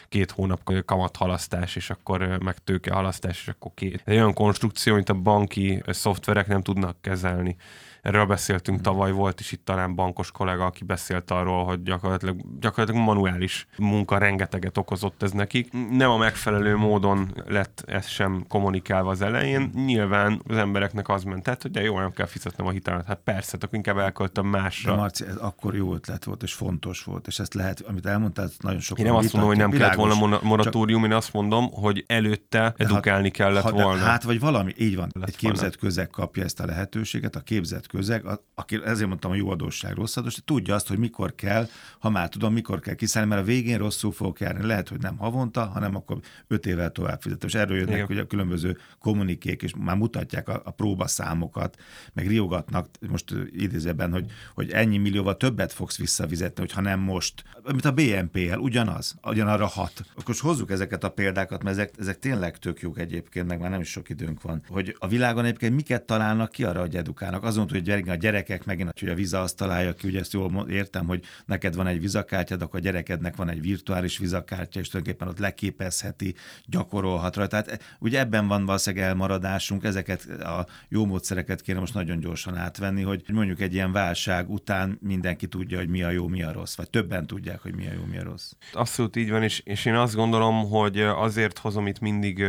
két 0.08 0.30
hónap 0.30 0.84
kamathalasztás, 0.84 1.76
és 1.76 1.90
akkor 1.90 2.38
meg 2.42 2.58
tőkehalasztás, 2.58 3.40
és 3.40 3.49
akkor 3.49 3.70
két. 3.75 4.02
Egy 4.04 4.14
olyan 4.14 4.32
konstrukció, 4.32 4.94
mint 4.94 5.08
a 5.08 5.14
banki 5.14 5.82
szoftverek 5.87 6.46
nem 6.46 6.62
tudnak 6.62 6.96
kezelni. 7.00 7.56
Erről 8.04 8.26
beszéltünk 8.26 8.80
tavaly, 8.80 9.12
volt 9.12 9.40
is 9.40 9.52
itt 9.52 9.64
talán 9.64 9.94
bankos 9.94 10.30
kollega, 10.30 10.64
aki 10.64 10.84
beszélt 10.84 11.30
arról, 11.30 11.64
hogy 11.64 11.82
gyakorlatilag, 11.82 12.40
gyakorlatilag 12.61 13.06
manuális 13.06 13.66
munka 13.76 14.18
rengeteget 14.18 14.78
okozott 14.78 15.23
ez 15.23 15.30
nekik. 15.30 15.73
Nem 15.90 16.11
a 16.11 16.16
megfelelő 16.16 16.76
módon 16.76 17.34
lett 17.46 17.84
ez 17.87 18.06
sem 18.06 18.44
kommunikálva 18.49 19.11
az 19.11 19.20
elején. 19.20 19.70
Nyilván 19.75 20.42
az 20.49 20.56
embereknek 20.56 21.08
az 21.08 21.23
ment, 21.23 21.42
tehát, 21.42 21.62
hogy 21.62 21.70
de 21.70 21.82
jó, 21.82 21.99
nem 21.99 22.11
kell 22.12 22.26
fizetnem 22.26 22.66
a 22.66 22.70
hitelemet. 22.70 23.06
Hát 23.06 23.20
persze, 23.25 23.56
akkor 23.61 23.75
inkább 23.75 23.99
elköltöm 23.99 24.46
másra. 24.46 24.90
De 24.90 24.96
Marci, 24.96 25.25
ez 25.26 25.37
akkor 25.37 25.75
jó 25.75 25.94
ötlet 25.94 26.25
volt, 26.25 26.42
és 26.42 26.52
fontos 26.52 27.02
volt, 27.02 27.26
és 27.26 27.38
ezt 27.38 27.54
lehet, 27.54 27.80
amit 27.80 28.06
elmondtál, 28.06 28.49
nagyon 28.58 28.80
sok. 28.80 28.99
Én 28.99 29.04
nem 29.04 29.14
azt 29.14 29.32
mondom, 29.32 29.50
hogy 29.50 29.61
nem 29.61 29.70
világos, 29.70 29.96
kellett 29.96 30.18
volna 30.18 30.38
moratórium, 30.42 31.00
csak... 31.00 31.11
én 31.11 31.16
azt 31.16 31.32
mondom, 31.32 31.70
hogy 31.73 32.04
előtte 32.06 32.75
edukálni 32.76 33.25
hát, 33.25 33.37
kellett 33.37 33.62
ha, 33.62 33.70
volna. 33.70 34.02
Hát, 34.02 34.23
vagy 34.23 34.40
valami, 34.40 34.75
így 34.78 34.96
van. 34.96 35.08
Lett 35.12 35.28
egy 35.28 35.37
képzett 35.37 35.76
közeg 35.76 36.11
kapja 36.11 36.42
ezt 36.44 36.61
a 36.61 36.66
lehetőséget, 36.66 37.37
a 37.37 37.40
képzett 37.40 37.92
közeg, 37.94 38.24
aki, 38.54 38.80
ezért 38.84 39.08
mondtam 39.08 39.30
a 39.30 39.34
jó 39.34 39.50
adósság, 39.50 39.94
rossz 39.94 40.16
adósság, 40.16 40.44
tudja 40.44 40.74
azt, 40.74 40.88
hogy 40.88 40.98
mikor 40.98 41.34
kell, 41.34 41.68
ha 41.98 42.10
már 42.10 42.28
tudom, 42.28 42.52
mikor 42.52 42.80
kell 42.80 42.94
kiszállni, 42.94 43.28
mert 43.28 43.42
a 43.42 43.44
végén 43.44 43.78
rosszul 43.78 44.12
fogok 44.12 44.40
járni. 44.40 44.66
Lehet, 44.66 44.88
hogy 44.88 45.00
nem 45.00 45.16
havonta, 45.16 45.64
hanem 45.64 45.96
akkor 45.96 46.18
öt 46.46 46.66
évvel 46.66 46.90
tovább 46.90 47.22
fizetem. 47.22 47.48
És 47.48 47.54
erről 47.54 47.76
jönnek, 47.76 47.94
Igen. 47.94 48.06
hogy 48.06 48.18
a 48.18 48.26
különböző 48.26 48.78
kommunikék, 48.98 49.62
és 49.62 49.72
már 49.78 49.96
mutatják 49.96 50.48
a, 50.48 50.60
a 50.64 50.70
próbaszámokat, 50.70 51.76
meg 52.12 52.26
riogatnak 52.26 52.88
most 53.08 53.34
idézőben, 53.52 54.12
hogy, 54.12 54.30
hogy 54.54 54.70
ennyi 54.70 54.98
millióval 54.98 55.36
többet 55.36 55.72
fogsz 55.72 55.98
visszafizetni, 55.98 56.60
hogyha 56.60 56.80
nem 56.80 57.00
most. 57.00 57.44
Mint 57.64 57.84
a 57.84 57.92
BNP-el, 57.92 58.58
ugyanaz, 58.58 59.14
ugyanarra 59.22 59.66
hat. 59.66 60.04
Akkor 60.16 60.34
hozzuk 60.38 60.70
ezeket 60.70 61.04
a 61.04 61.08
példákat, 61.10 61.62
mert 61.62 61.76
ezek, 61.76 61.94
ezek 61.98 62.18
tényleg 62.18 62.58
tök 62.58 62.80
jók 62.80 62.98
egyébként, 62.98 63.46
meg 63.46 63.60
már 63.60 63.70
nem 63.70 63.80
is 63.80 63.90
sok 63.90 64.08
időnk 64.08 64.42
van. 64.42 64.62
Hogy 64.68 64.96
a 64.98 65.08
világon 65.08 65.44
egyébként 65.44 65.74
miket 65.74 66.02
találnak 66.02 66.50
ki 66.50 66.64
arra, 66.64 66.80
hogy 66.80 66.96
edukálnak. 66.96 67.44
Azon, 67.44 67.68
hogy 67.68 67.84
a 67.88 68.14
gyerekek 68.14 68.64
megint, 68.64 68.99
hogy 69.00 69.09
a 69.09 69.14
viza 69.14 69.41
azt 69.41 69.57
találja 69.57 69.95
ki, 69.95 70.09
ugye 70.09 70.21
ezt 70.21 70.33
jól 70.33 70.67
értem, 70.71 71.07
hogy 71.07 71.25
neked 71.47 71.75
van 71.75 71.87
egy 71.87 72.00
vizakártyad, 72.00 72.62
akkor 72.62 72.81
a 72.81 72.83
gyerekednek 72.83 73.37
van 73.37 73.49
egy 73.49 73.61
virtuális 73.61 74.19
vizakártya, 74.19 74.81
és 74.81 74.88
tulajdonképpen 74.88 75.29
ott 75.29 75.38
leképezheti, 75.38 76.35
gyakorolhat 76.67 77.37
rajta. 77.37 77.61
Tehát 77.61 77.81
eh, 77.81 77.87
ugye 77.99 78.19
ebben 78.19 78.47
van 78.49 78.64
valószínűleg 78.64 79.09
elmaradásunk, 79.09 79.85
ezeket 79.85 80.25
a 80.25 80.67
jó 80.88 81.07
módszereket 81.07 81.62
kéne 81.62 81.79
most 81.79 81.95
nagyon 81.95 82.21
gyorsan 82.21 82.57
átvenni, 82.57 83.03
hogy 83.03 83.25
mondjuk 83.33 83.61
egy 83.61 83.75
ilyen 83.75 83.93
válság 83.93 84.50
után 84.50 84.99
mindenki 85.00 85.47
tudja, 85.47 85.79
hogy 85.79 85.88
mi 85.88 86.03
a 86.03 86.11
jó, 86.11 86.29
mi 86.29 86.43
a 86.43 86.53
rossz, 86.53 86.75
vagy 86.75 86.91
többen 86.91 87.26
tudják, 87.26 87.61
hogy 87.61 87.75
mi 87.75 87.87
a 87.87 87.93
jó, 87.93 88.05
mi 88.05 88.19
a 88.19 88.23
rossz. 88.23 88.53
Abszolút 88.73 89.17
így 89.17 89.31
van, 89.31 89.43
és, 89.43 89.62
és 89.64 89.85
én 89.85 89.95
azt 89.95 90.14
gondolom, 90.14 90.69
hogy 90.69 91.00
azért 91.00 91.59
hozom 91.59 91.87
itt 91.87 92.00
mindig 92.00 92.45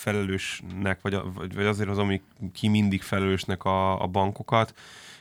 felelősnek, 0.00 1.00
vagy, 1.00 1.16
vagy 1.54 1.64
azért 1.64 1.88
hozom 1.88 2.20
ki 2.52 2.68
mindig 2.68 3.02
felelősnek 3.02 3.64
a, 3.64 4.02
a 4.02 4.06
bankokat, 4.06 4.74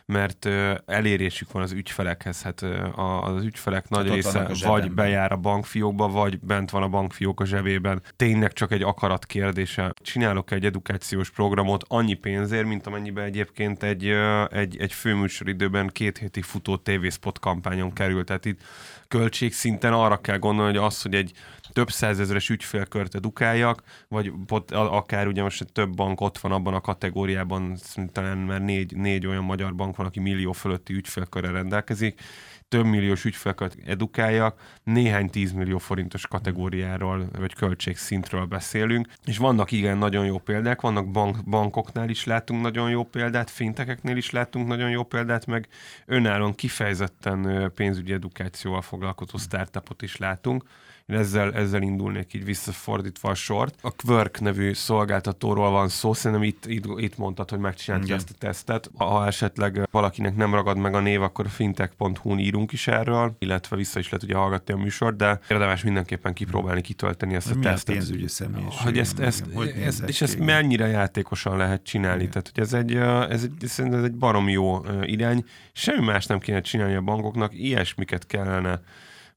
mert 0.10 0.50
elérésük 0.86 1.52
van 1.52 1.62
az 1.62 1.72
ügyfelekhez. 1.72 2.42
Hát 2.42 2.62
az 2.96 3.44
ügyfelek 3.44 3.90
nagy 3.90 4.10
része 4.10 4.50
vagy 4.64 4.92
bejár 4.92 5.32
a 5.32 5.38
bankfiókba, 5.38 6.08
vagy 6.08 6.40
bent 6.40 6.70
van 6.70 6.84
a 6.84 6.88
bankfiók 6.88 7.40
a 7.40 7.46
zsebében. 7.46 8.02
Tényleg 8.16 8.54
csak 8.54 8.72
egy 8.72 8.82
akarat 8.82 9.26
kérdése. 9.26 9.94
Csinálok 10.02 10.52
egy 10.52 10.66
edukációs 10.66 11.30
programot 11.30 11.84
annyi 11.88 12.14
pénzért, 12.14 12.66
mint 12.66 12.88
amennyiben 12.88 13.24
egyébként 13.24 13.84
egy, 13.84 14.06
egy, 14.50 14.78
egy 14.78 14.94
főműsoridőben 14.94 15.88
két 15.88 16.18
hétig 16.18 16.44
futó 16.44 16.78
tévészpot 16.78 17.40
kampányon 17.40 17.94
került. 17.94 18.26
Tehát 18.26 18.46
itt 18.46 18.62
költségszinten 19.08 19.94
arra 19.94 20.22
kell 20.22 20.38
gondolni, 20.38 20.78
hogy 20.78 20.86
az, 20.86 21.02
hogy 21.02 21.16
egy 21.16 21.32
több 21.72 21.92
százezeres 21.92 22.50
ügyfélkört 22.50 23.16
edukáljak, 23.16 23.84
vagy 24.08 24.32
pot, 24.46 24.72
akár 24.72 25.28
ugye 25.28 25.42
most 25.42 25.72
több 25.72 25.96
bank 25.96 26.22
ott 26.22 26.38
van 26.38 26.52
abban 26.52 26.74
a 26.74 26.82
kategóriában, 26.82 27.78
talán 28.12 28.38
már 28.38 28.62
négy, 28.62 28.96
négy 28.96 29.28
olyan 29.28 29.44
magyar 29.44 29.76
bank 29.76 29.96
van, 29.96 30.06
aki 30.06 30.20
millió 30.20 30.52
fölötti 30.52 30.94
ügyfélkörrel 30.94 31.52
rendelkezik, 31.52 32.22
több 32.70 32.86
milliós 32.86 33.26
ügyfélkört 33.26 33.78
edukáljak, 33.86 34.80
néhány 34.84 35.30
tízmillió 35.30 35.78
forintos 35.78 36.28
kategóriáról, 36.28 37.28
vagy 37.38 37.54
költségszintről 37.54 38.46
beszélünk, 38.46 39.08
és 39.26 39.38
vannak 39.38 39.72
igen 39.72 39.98
nagyon 39.98 40.26
jó 40.26 40.38
példák, 40.38 40.82
vannak 40.82 41.12
bank, 41.12 41.44
bankoknál 41.44 42.10
is 42.10 42.26
látunk 42.26 42.62
nagyon 42.62 42.90
jó 42.90 43.04
példát, 43.04 43.50
fintekeknél 43.50 44.18
is 44.18 44.30
látunk 44.30 44.68
nagyon 44.68 44.90
jó 44.90 45.04
példát, 45.04 45.46
meg 45.46 45.68
önállóan 46.06 46.56
kifejezetten 46.56 47.72
pénzügyi 47.76 48.14
edukációval 48.14 48.82
foglalkozó 48.82 49.38
startupot 49.38 50.02
is 50.02 50.18
látunk, 50.18 50.64
én 51.10 51.18
ezzel, 51.18 51.54
ezzel 51.54 51.82
indulnék 51.82 52.34
így 52.34 52.46
visszafordítva 52.46 53.30
a 53.30 53.34
sort. 53.34 53.76
A 53.82 53.92
Quirk 53.92 54.40
nevű 54.40 54.74
szolgáltatóról 54.74 55.70
van 55.70 55.90
szó, 55.90 56.14
szerintem 56.14 56.48
itt, 56.48 56.66
itt, 56.66 56.86
itt 56.98 57.18
mondtad, 57.18 57.50
hogy 57.50 57.60
megcsináltad 57.60 58.10
ezt 58.10 58.30
a 58.30 58.34
tesztet. 58.38 58.90
Ha 58.98 59.26
esetleg 59.26 59.88
valakinek 59.92 60.36
nem 60.36 60.54
ragad 60.54 60.78
meg 60.78 60.94
a 60.94 61.00
név, 61.00 61.22
akkor 61.22 61.50
fintech.hu-n 61.50 62.40
írunk 62.40 62.72
is 62.72 62.88
erről, 62.88 63.36
illetve 63.40 63.76
vissza 63.76 64.00
is 64.00 64.06
lehet 64.06 64.24
ugye 64.24 64.36
hallgatni 64.36 64.74
a 64.74 64.78
műsort, 64.78 65.16
de 65.16 65.40
érdemes 65.50 65.84
mindenképpen 65.84 66.34
kipróbálni, 66.34 66.82
kitölteni 66.82 67.36
ezt 67.36 67.52
a 67.52 67.56
Mi 67.56 67.62
tesztet. 67.62 67.96
a 67.96 67.98
pénzügyi 67.98 68.28
személyiség? 68.28 68.80
Hogy 68.80 68.98
ezt, 68.98 69.20
ezt, 69.20 69.46
Hogy 69.54 69.68
ezt, 69.68 69.78
nézett 69.78 70.10
és 70.10 70.22
ezt 70.22 70.40
mennyire 70.40 70.88
játékosan 70.88 71.58
lehet 71.58 71.84
csinálni. 71.84 72.20
Igen. 72.20 72.32
Tehát, 72.32 72.52
hogy 72.54 72.64
ez 72.64 72.74
egy, 72.74 72.96
ez 73.34 73.44
egy, 73.44 73.68
szerintem 73.68 74.00
ez 74.00 74.06
egy 74.06 74.16
barom 74.16 74.50
jó 74.50 74.82
irány. 75.02 75.46
Semmi 75.72 76.06
más 76.06 76.26
nem 76.26 76.40
kéne 76.40 76.62
csinálni 76.62 76.96
a 76.96 77.02
bankoknak, 77.02 77.54
ilyesmiket 77.54 78.26
kellene 78.26 78.82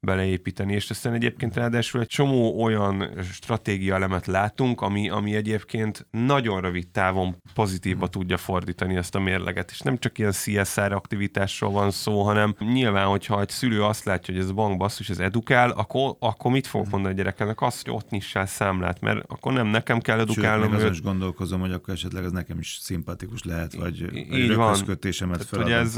beleépíteni, 0.07 0.73
és 0.73 0.91
aztán 0.91 1.13
egyébként 1.13 1.55
ráadásul 1.55 2.01
egy 2.01 2.07
csomó 2.07 2.63
olyan 2.63 3.09
stratégia 3.33 3.95
elemet 3.95 4.27
látunk, 4.27 4.81
ami, 4.81 5.09
ami 5.09 5.35
egyébként 5.35 6.07
nagyon 6.11 6.61
rövid 6.61 6.89
távon 6.89 7.37
pozitívba 7.55 8.07
tudja 8.07 8.37
fordítani 8.37 8.97
ezt 8.97 9.15
a 9.15 9.21
mérleget, 9.21 9.71
és 9.71 9.81
nem 9.81 9.99
csak 9.99 10.19
ilyen 10.19 10.33
CSR 10.33 10.93
aktivitásról 10.93 11.71
van 11.71 11.91
szó, 11.91 12.23
hanem 12.23 12.55
nyilván, 12.59 13.07
hogyha 13.07 13.41
egy 13.41 13.49
szülő 13.49 13.85
azt 13.85 14.05
látja, 14.05 14.35
hogy 14.35 14.43
ez 14.43 14.49
a 14.49 14.53
bank 14.53 14.77
basszus, 14.77 15.11
ez 15.11 15.19
edukál, 15.19 15.71
akkor, 15.71 16.17
akkor 16.19 16.51
mit 16.51 16.67
fogok 16.67 16.91
mondani 16.91 17.15
a 17.15 17.17
gyerekenek? 17.17 17.61
Azt, 17.61 17.85
hogy 17.85 17.95
ott 17.95 18.11
nyissál 18.11 18.47
számlát, 18.47 19.01
mert 19.01 19.25
akkor 19.29 19.53
nem 19.53 19.67
nekem 19.67 20.01
kell 20.01 20.19
Sőt, 20.19 20.31
edukálnom 20.31 20.71
még 20.71 20.79
azon 20.79 20.93
is 20.93 21.03
gondolkozom, 21.03 21.61
hogy 21.61 21.73
akkor 21.73 21.95
esetleg 21.95 22.25
az 22.25 22.33
nekem 22.33 22.59
is 22.59 22.79
szimpatikus 22.81 23.45
lehet, 23.45 23.75
vagy 23.75 24.17
így 24.17 24.55
van. 24.55 24.85
Tehát, 24.85 25.49
hogy 25.49 25.73
ez, 25.73 25.97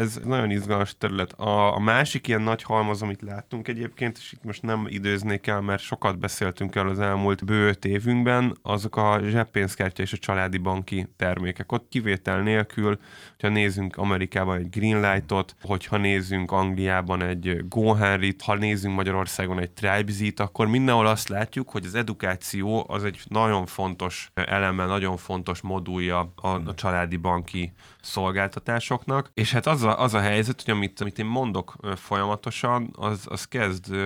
ez 0.00 0.20
nagyon 0.24 0.50
izgalmas 0.50 0.94
terület. 0.98 1.32
A, 1.32 1.74
a 1.74 1.78
másik 1.78 2.28
ilyen 2.28 2.42
nagy 2.42 2.62
halmaz, 2.62 3.02
amit 3.02 3.22
láttunk 3.36 3.68
egyébként, 3.68 4.16
és 4.16 4.32
itt 4.32 4.44
most 4.44 4.62
nem 4.62 4.86
időznék 4.88 5.46
el, 5.46 5.60
mert 5.60 5.82
sokat 5.82 6.18
beszéltünk 6.18 6.74
el 6.74 6.88
az 6.88 7.00
elmúlt 7.00 7.44
bő 7.44 7.68
öt 7.68 7.84
évünkben, 7.84 8.56
azok 8.62 8.96
a 8.96 9.20
zseppénzkártya 9.24 10.02
és 10.02 10.12
a 10.12 10.16
családi 10.16 10.58
banki 10.58 11.06
termékek. 11.16 11.72
Ott 11.72 11.88
kivétel 11.88 12.40
nélkül, 12.40 12.98
hogyha 13.30 13.48
nézünk 13.48 13.96
Amerikában 13.96 14.58
egy 14.58 14.68
Greenlightot, 14.68 15.56
hogyha 15.62 15.96
nézünk 15.96 16.50
Angliában 16.50 17.22
egy 17.22 17.68
Go 17.68 17.92
Henryt, 17.92 18.42
ha 18.42 18.54
nézünk 18.54 18.94
Magyarországon 18.94 19.60
egy 19.60 19.70
Tribezit, 19.70 20.40
akkor 20.40 20.66
mindenhol 20.66 21.06
azt 21.06 21.28
látjuk, 21.28 21.70
hogy 21.70 21.84
az 21.84 21.94
edukáció 21.94 22.84
az 22.88 23.04
egy 23.04 23.20
nagyon 23.28 23.66
fontos 23.66 24.30
eleme, 24.34 24.86
nagyon 24.86 25.16
fontos 25.16 25.60
modulja 25.60 26.32
a, 26.34 26.48
a 26.48 26.74
családi 26.74 27.16
banki 27.16 27.72
szolgáltatásoknak, 28.00 29.30
és 29.34 29.52
hát 29.52 29.66
az 29.66 29.82
a, 29.82 30.00
az 30.00 30.14
a 30.14 30.20
helyzet, 30.20 30.62
hogy 30.62 30.74
amit, 30.74 31.00
amit 31.00 31.18
én 31.18 31.26
mondok 31.26 31.76
folyamatosan, 31.96 32.90
az, 32.92 33.25
az 33.26 33.44
kezd 33.44 33.96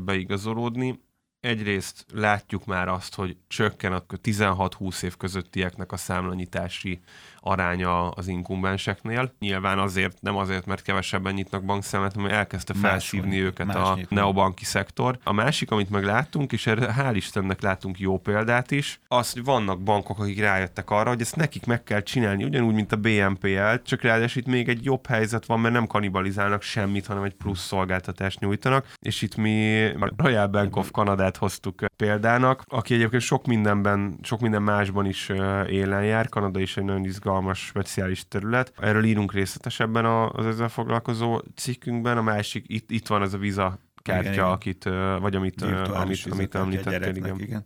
beigazolódni, 0.00 1.00
Egyrészt 1.40 2.06
látjuk 2.12 2.64
már 2.64 2.88
azt, 2.88 3.14
hogy 3.14 3.36
csökken 3.48 3.92
a 3.92 4.02
16-20 4.22 5.02
év 5.02 5.16
közöttieknek 5.16 5.92
a 5.92 5.96
számlanyítási 5.96 7.00
aránya 7.40 8.08
az 8.08 8.26
inkumbenseknél. 8.26 9.32
Nyilván 9.38 9.78
azért, 9.78 10.22
nem 10.22 10.36
azért, 10.36 10.66
mert 10.66 10.82
kevesebben 10.82 11.34
nyitnak 11.34 11.64
bankszámlát, 11.64 12.14
hanem 12.14 12.30
elkezdte 12.30 12.72
Máshol, 12.72 12.90
felszívni 12.90 13.40
őket 13.40 13.66
más 13.66 13.76
a 13.76 13.98
neobanki 14.08 14.64
szektor. 14.64 15.18
A 15.24 15.32
másik, 15.32 15.70
amit 15.70 15.90
meg 15.90 16.04
láttunk, 16.04 16.52
és 16.52 16.66
erre 16.66 16.94
hál' 16.98 17.12
Istennek 17.14 17.60
látunk 17.60 17.98
jó 17.98 18.18
példát 18.18 18.70
is, 18.70 19.00
az, 19.08 19.32
hogy 19.32 19.44
vannak 19.44 19.82
bankok, 19.82 20.18
akik 20.18 20.40
rájöttek 20.40 20.90
arra, 20.90 21.08
hogy 21.08 21.20
ezt 21.20 21.36
nekik 21.36 21.66
meg 21.66 21.82
kell 21.82 22.02
csinálni, 22.02 22.44
ugyanúgy, 22.44 22.74
mint 22.74 22.92
a 22.92 22.96
BNPL, 22.96 23.74
csak 23.84 24.02
ráadásul 24.02 24.42
itt 24.42 24.48
még 24.48 24.68
egy 24.68 24.84
jobb 24.84 25.06
helyzet 25.06 25.46
van, 25.46 25.60
mert 25.60 25.74
nem 25.74 25.86
kanibalizálnak 25.86 26.62
semmit, 26.62 27.06
hanem 27.06 27.22
egy 27.22 27.34
plusz 27.34 27.66
szolgáltatást 27.66 28.40
nyújtanak, 28.40 28.92
és 28.98 29.22
itt 29.22 29.36
mi 29.36 29.84
a 29.84 30.12
Royal 30.16 30.46
Bank 30.46 30.76
of 30.76 30.90
Canadát 31.30 31.36
hoztuk 31.36 31.84
példának, 31.96 32.62
aki 32.66 32.94
egyébként 32.94 33.22
sok 33.22 33.46
mindenben, 33.46 34.18
sok 34.22 34.40
minden 34.40 34.62
másban 34.62 35.06
is 35.06 35.28
élen 35.68 36.04
jár, 36.04 36.28
Kanada 36.28 36.60
is 36.60 36.76
egy 36.76 36.84
nagyon 36.84 37.04
izgalmas, 37.04 37.58
speciális 37.58 38.28
terület. 38.28 38.72
Erről 38.80 39.04
írunk 39.04 39.32
részletesebben 39.32 40.04
az 40.04 40.46
ezzel 40.46 40.68
foglalkozó 40.68 41.40
cikkünkben, 41.56 42.16
a 42.16 42.22
másik, 42.22 42.64
itt, 42.68 42.90
itt 42.90 43.06
van 43.06 43.22
ez 43.22 43.34
a 43.34 43.38
Visa 43.38 43.78
kártya, 44.02 44.30
Igen, 44.30 44.44
akit, 44.44 44.84
vagy 45.20 45.34
amit, 45.34 45.62
amit, 45.62 46.24
amit 46.24 46.54
említettél, 46.54 47.14
igen. 47.16 47.38
igen. 47.38 47.64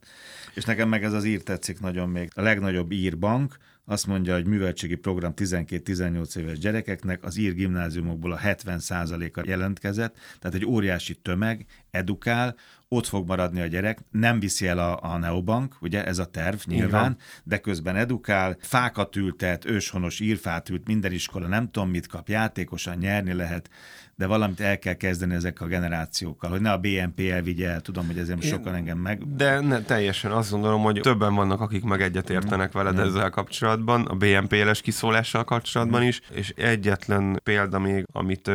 És 0.54 0.64
nekem 0.64 0.88
meg 0.88 1.04
ez 1.04 1.12
az 1.12 1.24
ír 1.24 1.42
tetszik 1.42 1.80
nagyon 1.80 2.08
még. 2.08 2.30
A 2.34 2.40
legnagyobb 2.40 2.92
írbank 2.92 3.56
azt 3.86 4.06
mondja, 4.06 4.34
hogy 4.34 4.46
műveltségi 4.46 4.94
program 4.94 5.32
12-18 5.36 6.36
éves 6.36 6.58
gyerekeknek 6.58 7.24
az 7.24 7.36
ír 7.36 7.54
gimnáziumokból 7.54 8.32
a 8.32 8.38
70%-a 8.38 9.42
jelentkezett, 9.46 10.16
tehát 10.38 10.56
egy 10.56 10.64
óriási 10.64 11.14
tömeg 11.14 11.66
edukál, 11.90 12.56
ott 12.94 13.06
fog 13.06 13.26
maradni 13.26 13.60
a 13.60 13.66
gyerek, 13.66 13.98
nem 14.10 14.40
viszi 14.40 14.66
el 14.66 14.78
a, 14.78 14.98
a 15.02 15.18
neobank, 15.18 15.76
ugye 15.80 16.04
ez 16.04 16.18
a 16.18 16.24
terv 16.24 16.56
nyilván, 16.64 17.16
de 17.44 17.58
közben 17.58 17.96
edukál, 17.96 18.56
fákat 18.60 19.16
ültet, 19.16 19.64
őshonos 19.64 20.20
írfát 20.20 20.68
ült, 20.68 20.86
minden 20.86 21.12
iskola 21.12 21.46
nem 21.46 21.70
tudom 21.70 21.90
mit 21.90 22.06
kap, 22.06 22.28
játékosan 22.28 22.96
nyerni 22.96 23.32
lehet, 23.32 23.70
de 24.16 24.26
valamit 24.26 24.60
el 24.60 24.78
kell 24.78 24.94
kezdeni 24.94 25.34
ezek 25.34 25.60
a 25.60 25.66
generációkkal, 25.66 26.50
hogy 26.50 26.60
ne 26.60 26.72
a 26.72 26.78
BNP 26.78 27.42
vigye 27.42 27.70
el, 27.70 27.80
tudom, 27.80 28.06
hogy 28.06 28.18
ezért 28.18 28.42
sokan 28.42 28.74
engem 28.74 28.98
meg... 28.98 29.34
De 29.36 29.60
ne, 29.60 29.82
teljesen 29.82 30.32
azt 30.32 30.50
gondolom, 30.50 30.82
hogy 30.82 31.00
többen 31.00 31.34
vannak, 31.34 31.60
akik 31.60 31.84
meg 31.84 32.02
egyet 32.02 32.30
értenek 32.30 32.72
veled 32.72 32.98
ezzel 32.98 33.30
kapcsolatban, 33.30 34.02
a 34.02 34.14
BNP-les 34.14 34.80
kiszólással 34.80 35.44
kapcsolatban 35.44 36.02
is, 36.02 36.20
és 36.32 36.52
egyetlen 36.56 37.40
példa 37.42 37.78
még, 37.78 38.06
amit 38.12 38.50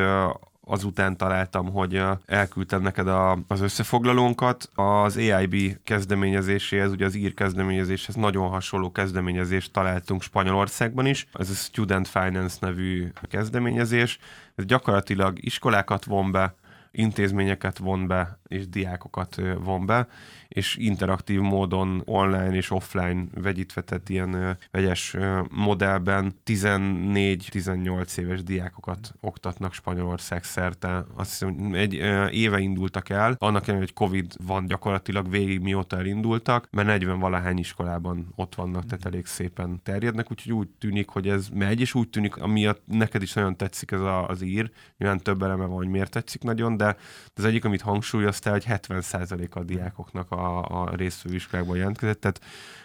azután 0.70 1.18
találtam, 1.18 1.72
hogy 1.72 2.02
elküldtem 2.26 2.82
neked 2.82 3.08
a, 3.08 3.38
az 3.48 3.62
összefoglalónkat. 3.62 4.70
Az 4.76 5.18
AIB 5.18 5.56
kezdeményezéséhez, 5.84 6.92
ugye 6.92 7.06
az 7.06 7.16
ír 7.16 7.34
kezdeményezéshez 7.34 8.16
nagyon 8.16 8.50
hasonló 8.50 8.92
kezdeményezést 8.92 9.72
találtunk 9.72 10.22
Spanyolországban 10.22 11.06
is. 11.06 11.28
Ez 11.34 11.50
a 11.50 11.54
Student 11.54 12.08
Finance 12.08 12.58
nevű 12.62 13.12
kezdeményezés. 13.22 14.20
Ez 14.56 14.66
gyakorlatilag 14.66 15.38
iskolákat 15.46 16.06
von 16.06 16.32
be, 16.32 16.56
intézményeket 16.92 17.78
von 17.78 18.08
be, 18.08 18.40
és 18.48 18.70
diákokat 18.70 19.42
von 19.64 19.86
be, 19.86 20.08
és 20.48 20.76
interaktív 20.76 21.40
módon 21.40 22.02
online 22.06 22.56
és 22.56 22.72
offline 22.72 23.24
vegyítve 23.34 23.82
tett 23.82 24.10
ilyen 24.10 24.58
vegyes 24.72 25.16
modellben 25.50 26.34
14-18 26.46 28.18
éves 28.18 28.44
diákokat 28.44 29.14
oktatnak 29.22 29.74
Spanyolország 29.74 30.44
szerte. 30.44 31.06
Azt 31.16 31.30
hiszem, 31.30 31.74
egy 31.74 31.94
éve 32.32 32.60
indultak 32.60 33.10
el, 33.10 33.36
annak 33.38 33.68
ellenére, 33.68 33.86
hogy 33.86 33.94
Covid 34.08 34.34
van 34.46 34.66
gyakorlatilag 34.66 35.30
végig 35.30 35.60
mióta 35.60 35.98
elindultak, 35.98 36.68
mert 36.72 36.88
40 36.88 37.20
valahány 37.20 37.58
iskolában 37.58 38.34
ott 38.36 38.56
vannak, 38.56 38.86
tehát 38.86 39.06
elég 39.06 39.26
szépen 39.26 39.80
terjednek, 39.84 40.32
úgyhogy 40.32 40.54
úgy 40.54 40.68
tűnik, 40.68 41.10
hogy 41.10 41.28
ez 41.28 41.48
megy, 41.54 41.80
és 41.80 41.94
úgy 41.94 42.10
tűnik, 42.10 42.38
amiatt 42.38 42.82
neked 42.86 43.22
is 43.22 43.34
nagyon 43.34 43.58
tetszik 43.58 43.92
ez 43.92 44.00
a, 44.00 44.28
az 44.28 44.42
ír, 44.42 44.72
nyilván 44.98 45.20
több 45.20 45.42
eleme 45.42 45.66
van, 45.66 45.78
hogy 45.78 45.88
miért 45.88 46.12
tetszik 46.12 46.42
nagyon, 46.42 46.78
de 46.80 46.98
az 47.36 47.46
egyik, 47.46 47.66
amit 47.66 47.82
hangsúlyoztál, 47.82 48.54
hogy 48.54 48.66
70% 48.68 49.50
a 49.50 49.64
diákoknak 49.64 50.32
a, 50.32 50.66
a 50.82 50.96
résztvevő 50.96 51.36
iskolákban 51.36 51.78
jelentkezett, 51.78 52.20
tehát 52.20 52.42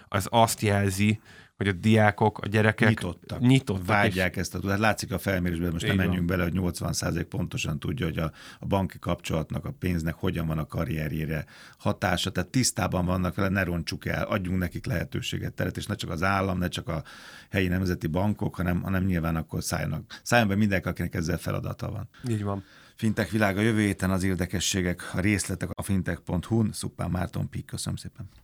az 0.09 0.27
azt 0.31 0.61
jelzi, 0.61 1.21
hogy 1.57 1.69
a 1.69 1.73
diákok, 1.73 2.39
a 2.39 2.47
gyerekek 2.47 2.89
Nyitottak, 2.89 3.41
nyitottak 3.41 3.87
vágyják 3.87 4.37
ezt 4.37 4.55
a 4.55 4.59
tudást. 4.59 4.81
Látszik 4.81 5.13
a 5.13 5.19
felmérésben, 5.19 5.73
most 5.73 5.87
nem 5.87 5.97
menjünk 5.97 6.25
bele, 6.25 6.43
hogy 6.43 6.53
80% 6.57 7.27
pontosan 7.29 7.79
tudja, 7.79 8.07
hogy 8.07 8.19
a, 8.19 8.33
a 8.59 8.67
banki 8.67 8.99
kapcsolatnak, 8.99 9.65
a 9.65 9.73
pénznek 9.79 10.15
hogyan 10.15 10.47
van 10.47 10.59
a 10.59 10.67
karrierjére 10.67 11.45
hatása, 11.79 12.31
tehát 12.31 12.51
tisztában 12.51 13.05
vannak 13.05 13.35
vele, 13.35 13.49
ne 13.49 13.63
roncsuk 13.63 14.07
el, 14.07 14.25
adjunk 14.25 14.59
nekik 14.59 14.87
lehetőséget, 14.87 15.53
teret, 15.53 15.77
és 15.77 15.87
ne 15.87 15.95
csak 15.95 16.11
az 16.11 16.23
állam, 16.23 16.59
ne 16.59 16.69
csak 16.69 16.89
a 16.89 17.03
helyi 17.51 17.69
nemzeti 17.69 18.07
bankok, 18.07 18.55
hanem, 18.55 18.83
hanem 18.83 19.05
nyilván 19.05 19.37
akkor 19.37 19.63
szálljanak, 19.63 20.21
szálljon 20.23 20.49
be 20.49 20.57
mindenki, 20.57 20.89
akinek 20.89 21.15
ezzel 21.15 21.39
feladata 21.39 21.91
van. 21.91 22.09
és 22.25 22.31
így 22.31 22.43
van. 22.43 22.65
Fintech 22.95 23.31
világa 23.31 23.61
jövő 23.61 23.81
héten 23.81 24.11
az 24.11 24.23
érdekességek, 24.23 25.15
a 25.15 25.21
részletek 25.21 25.71
a 25.73 25.83
fintech.hu-n. 25.83 26.73
Szuppán 26.73 27.11
Márton 27.11 27.49
Pík, 27.49 27.65
köszönöm 27.65 27.97
szépen. 27.97 28.44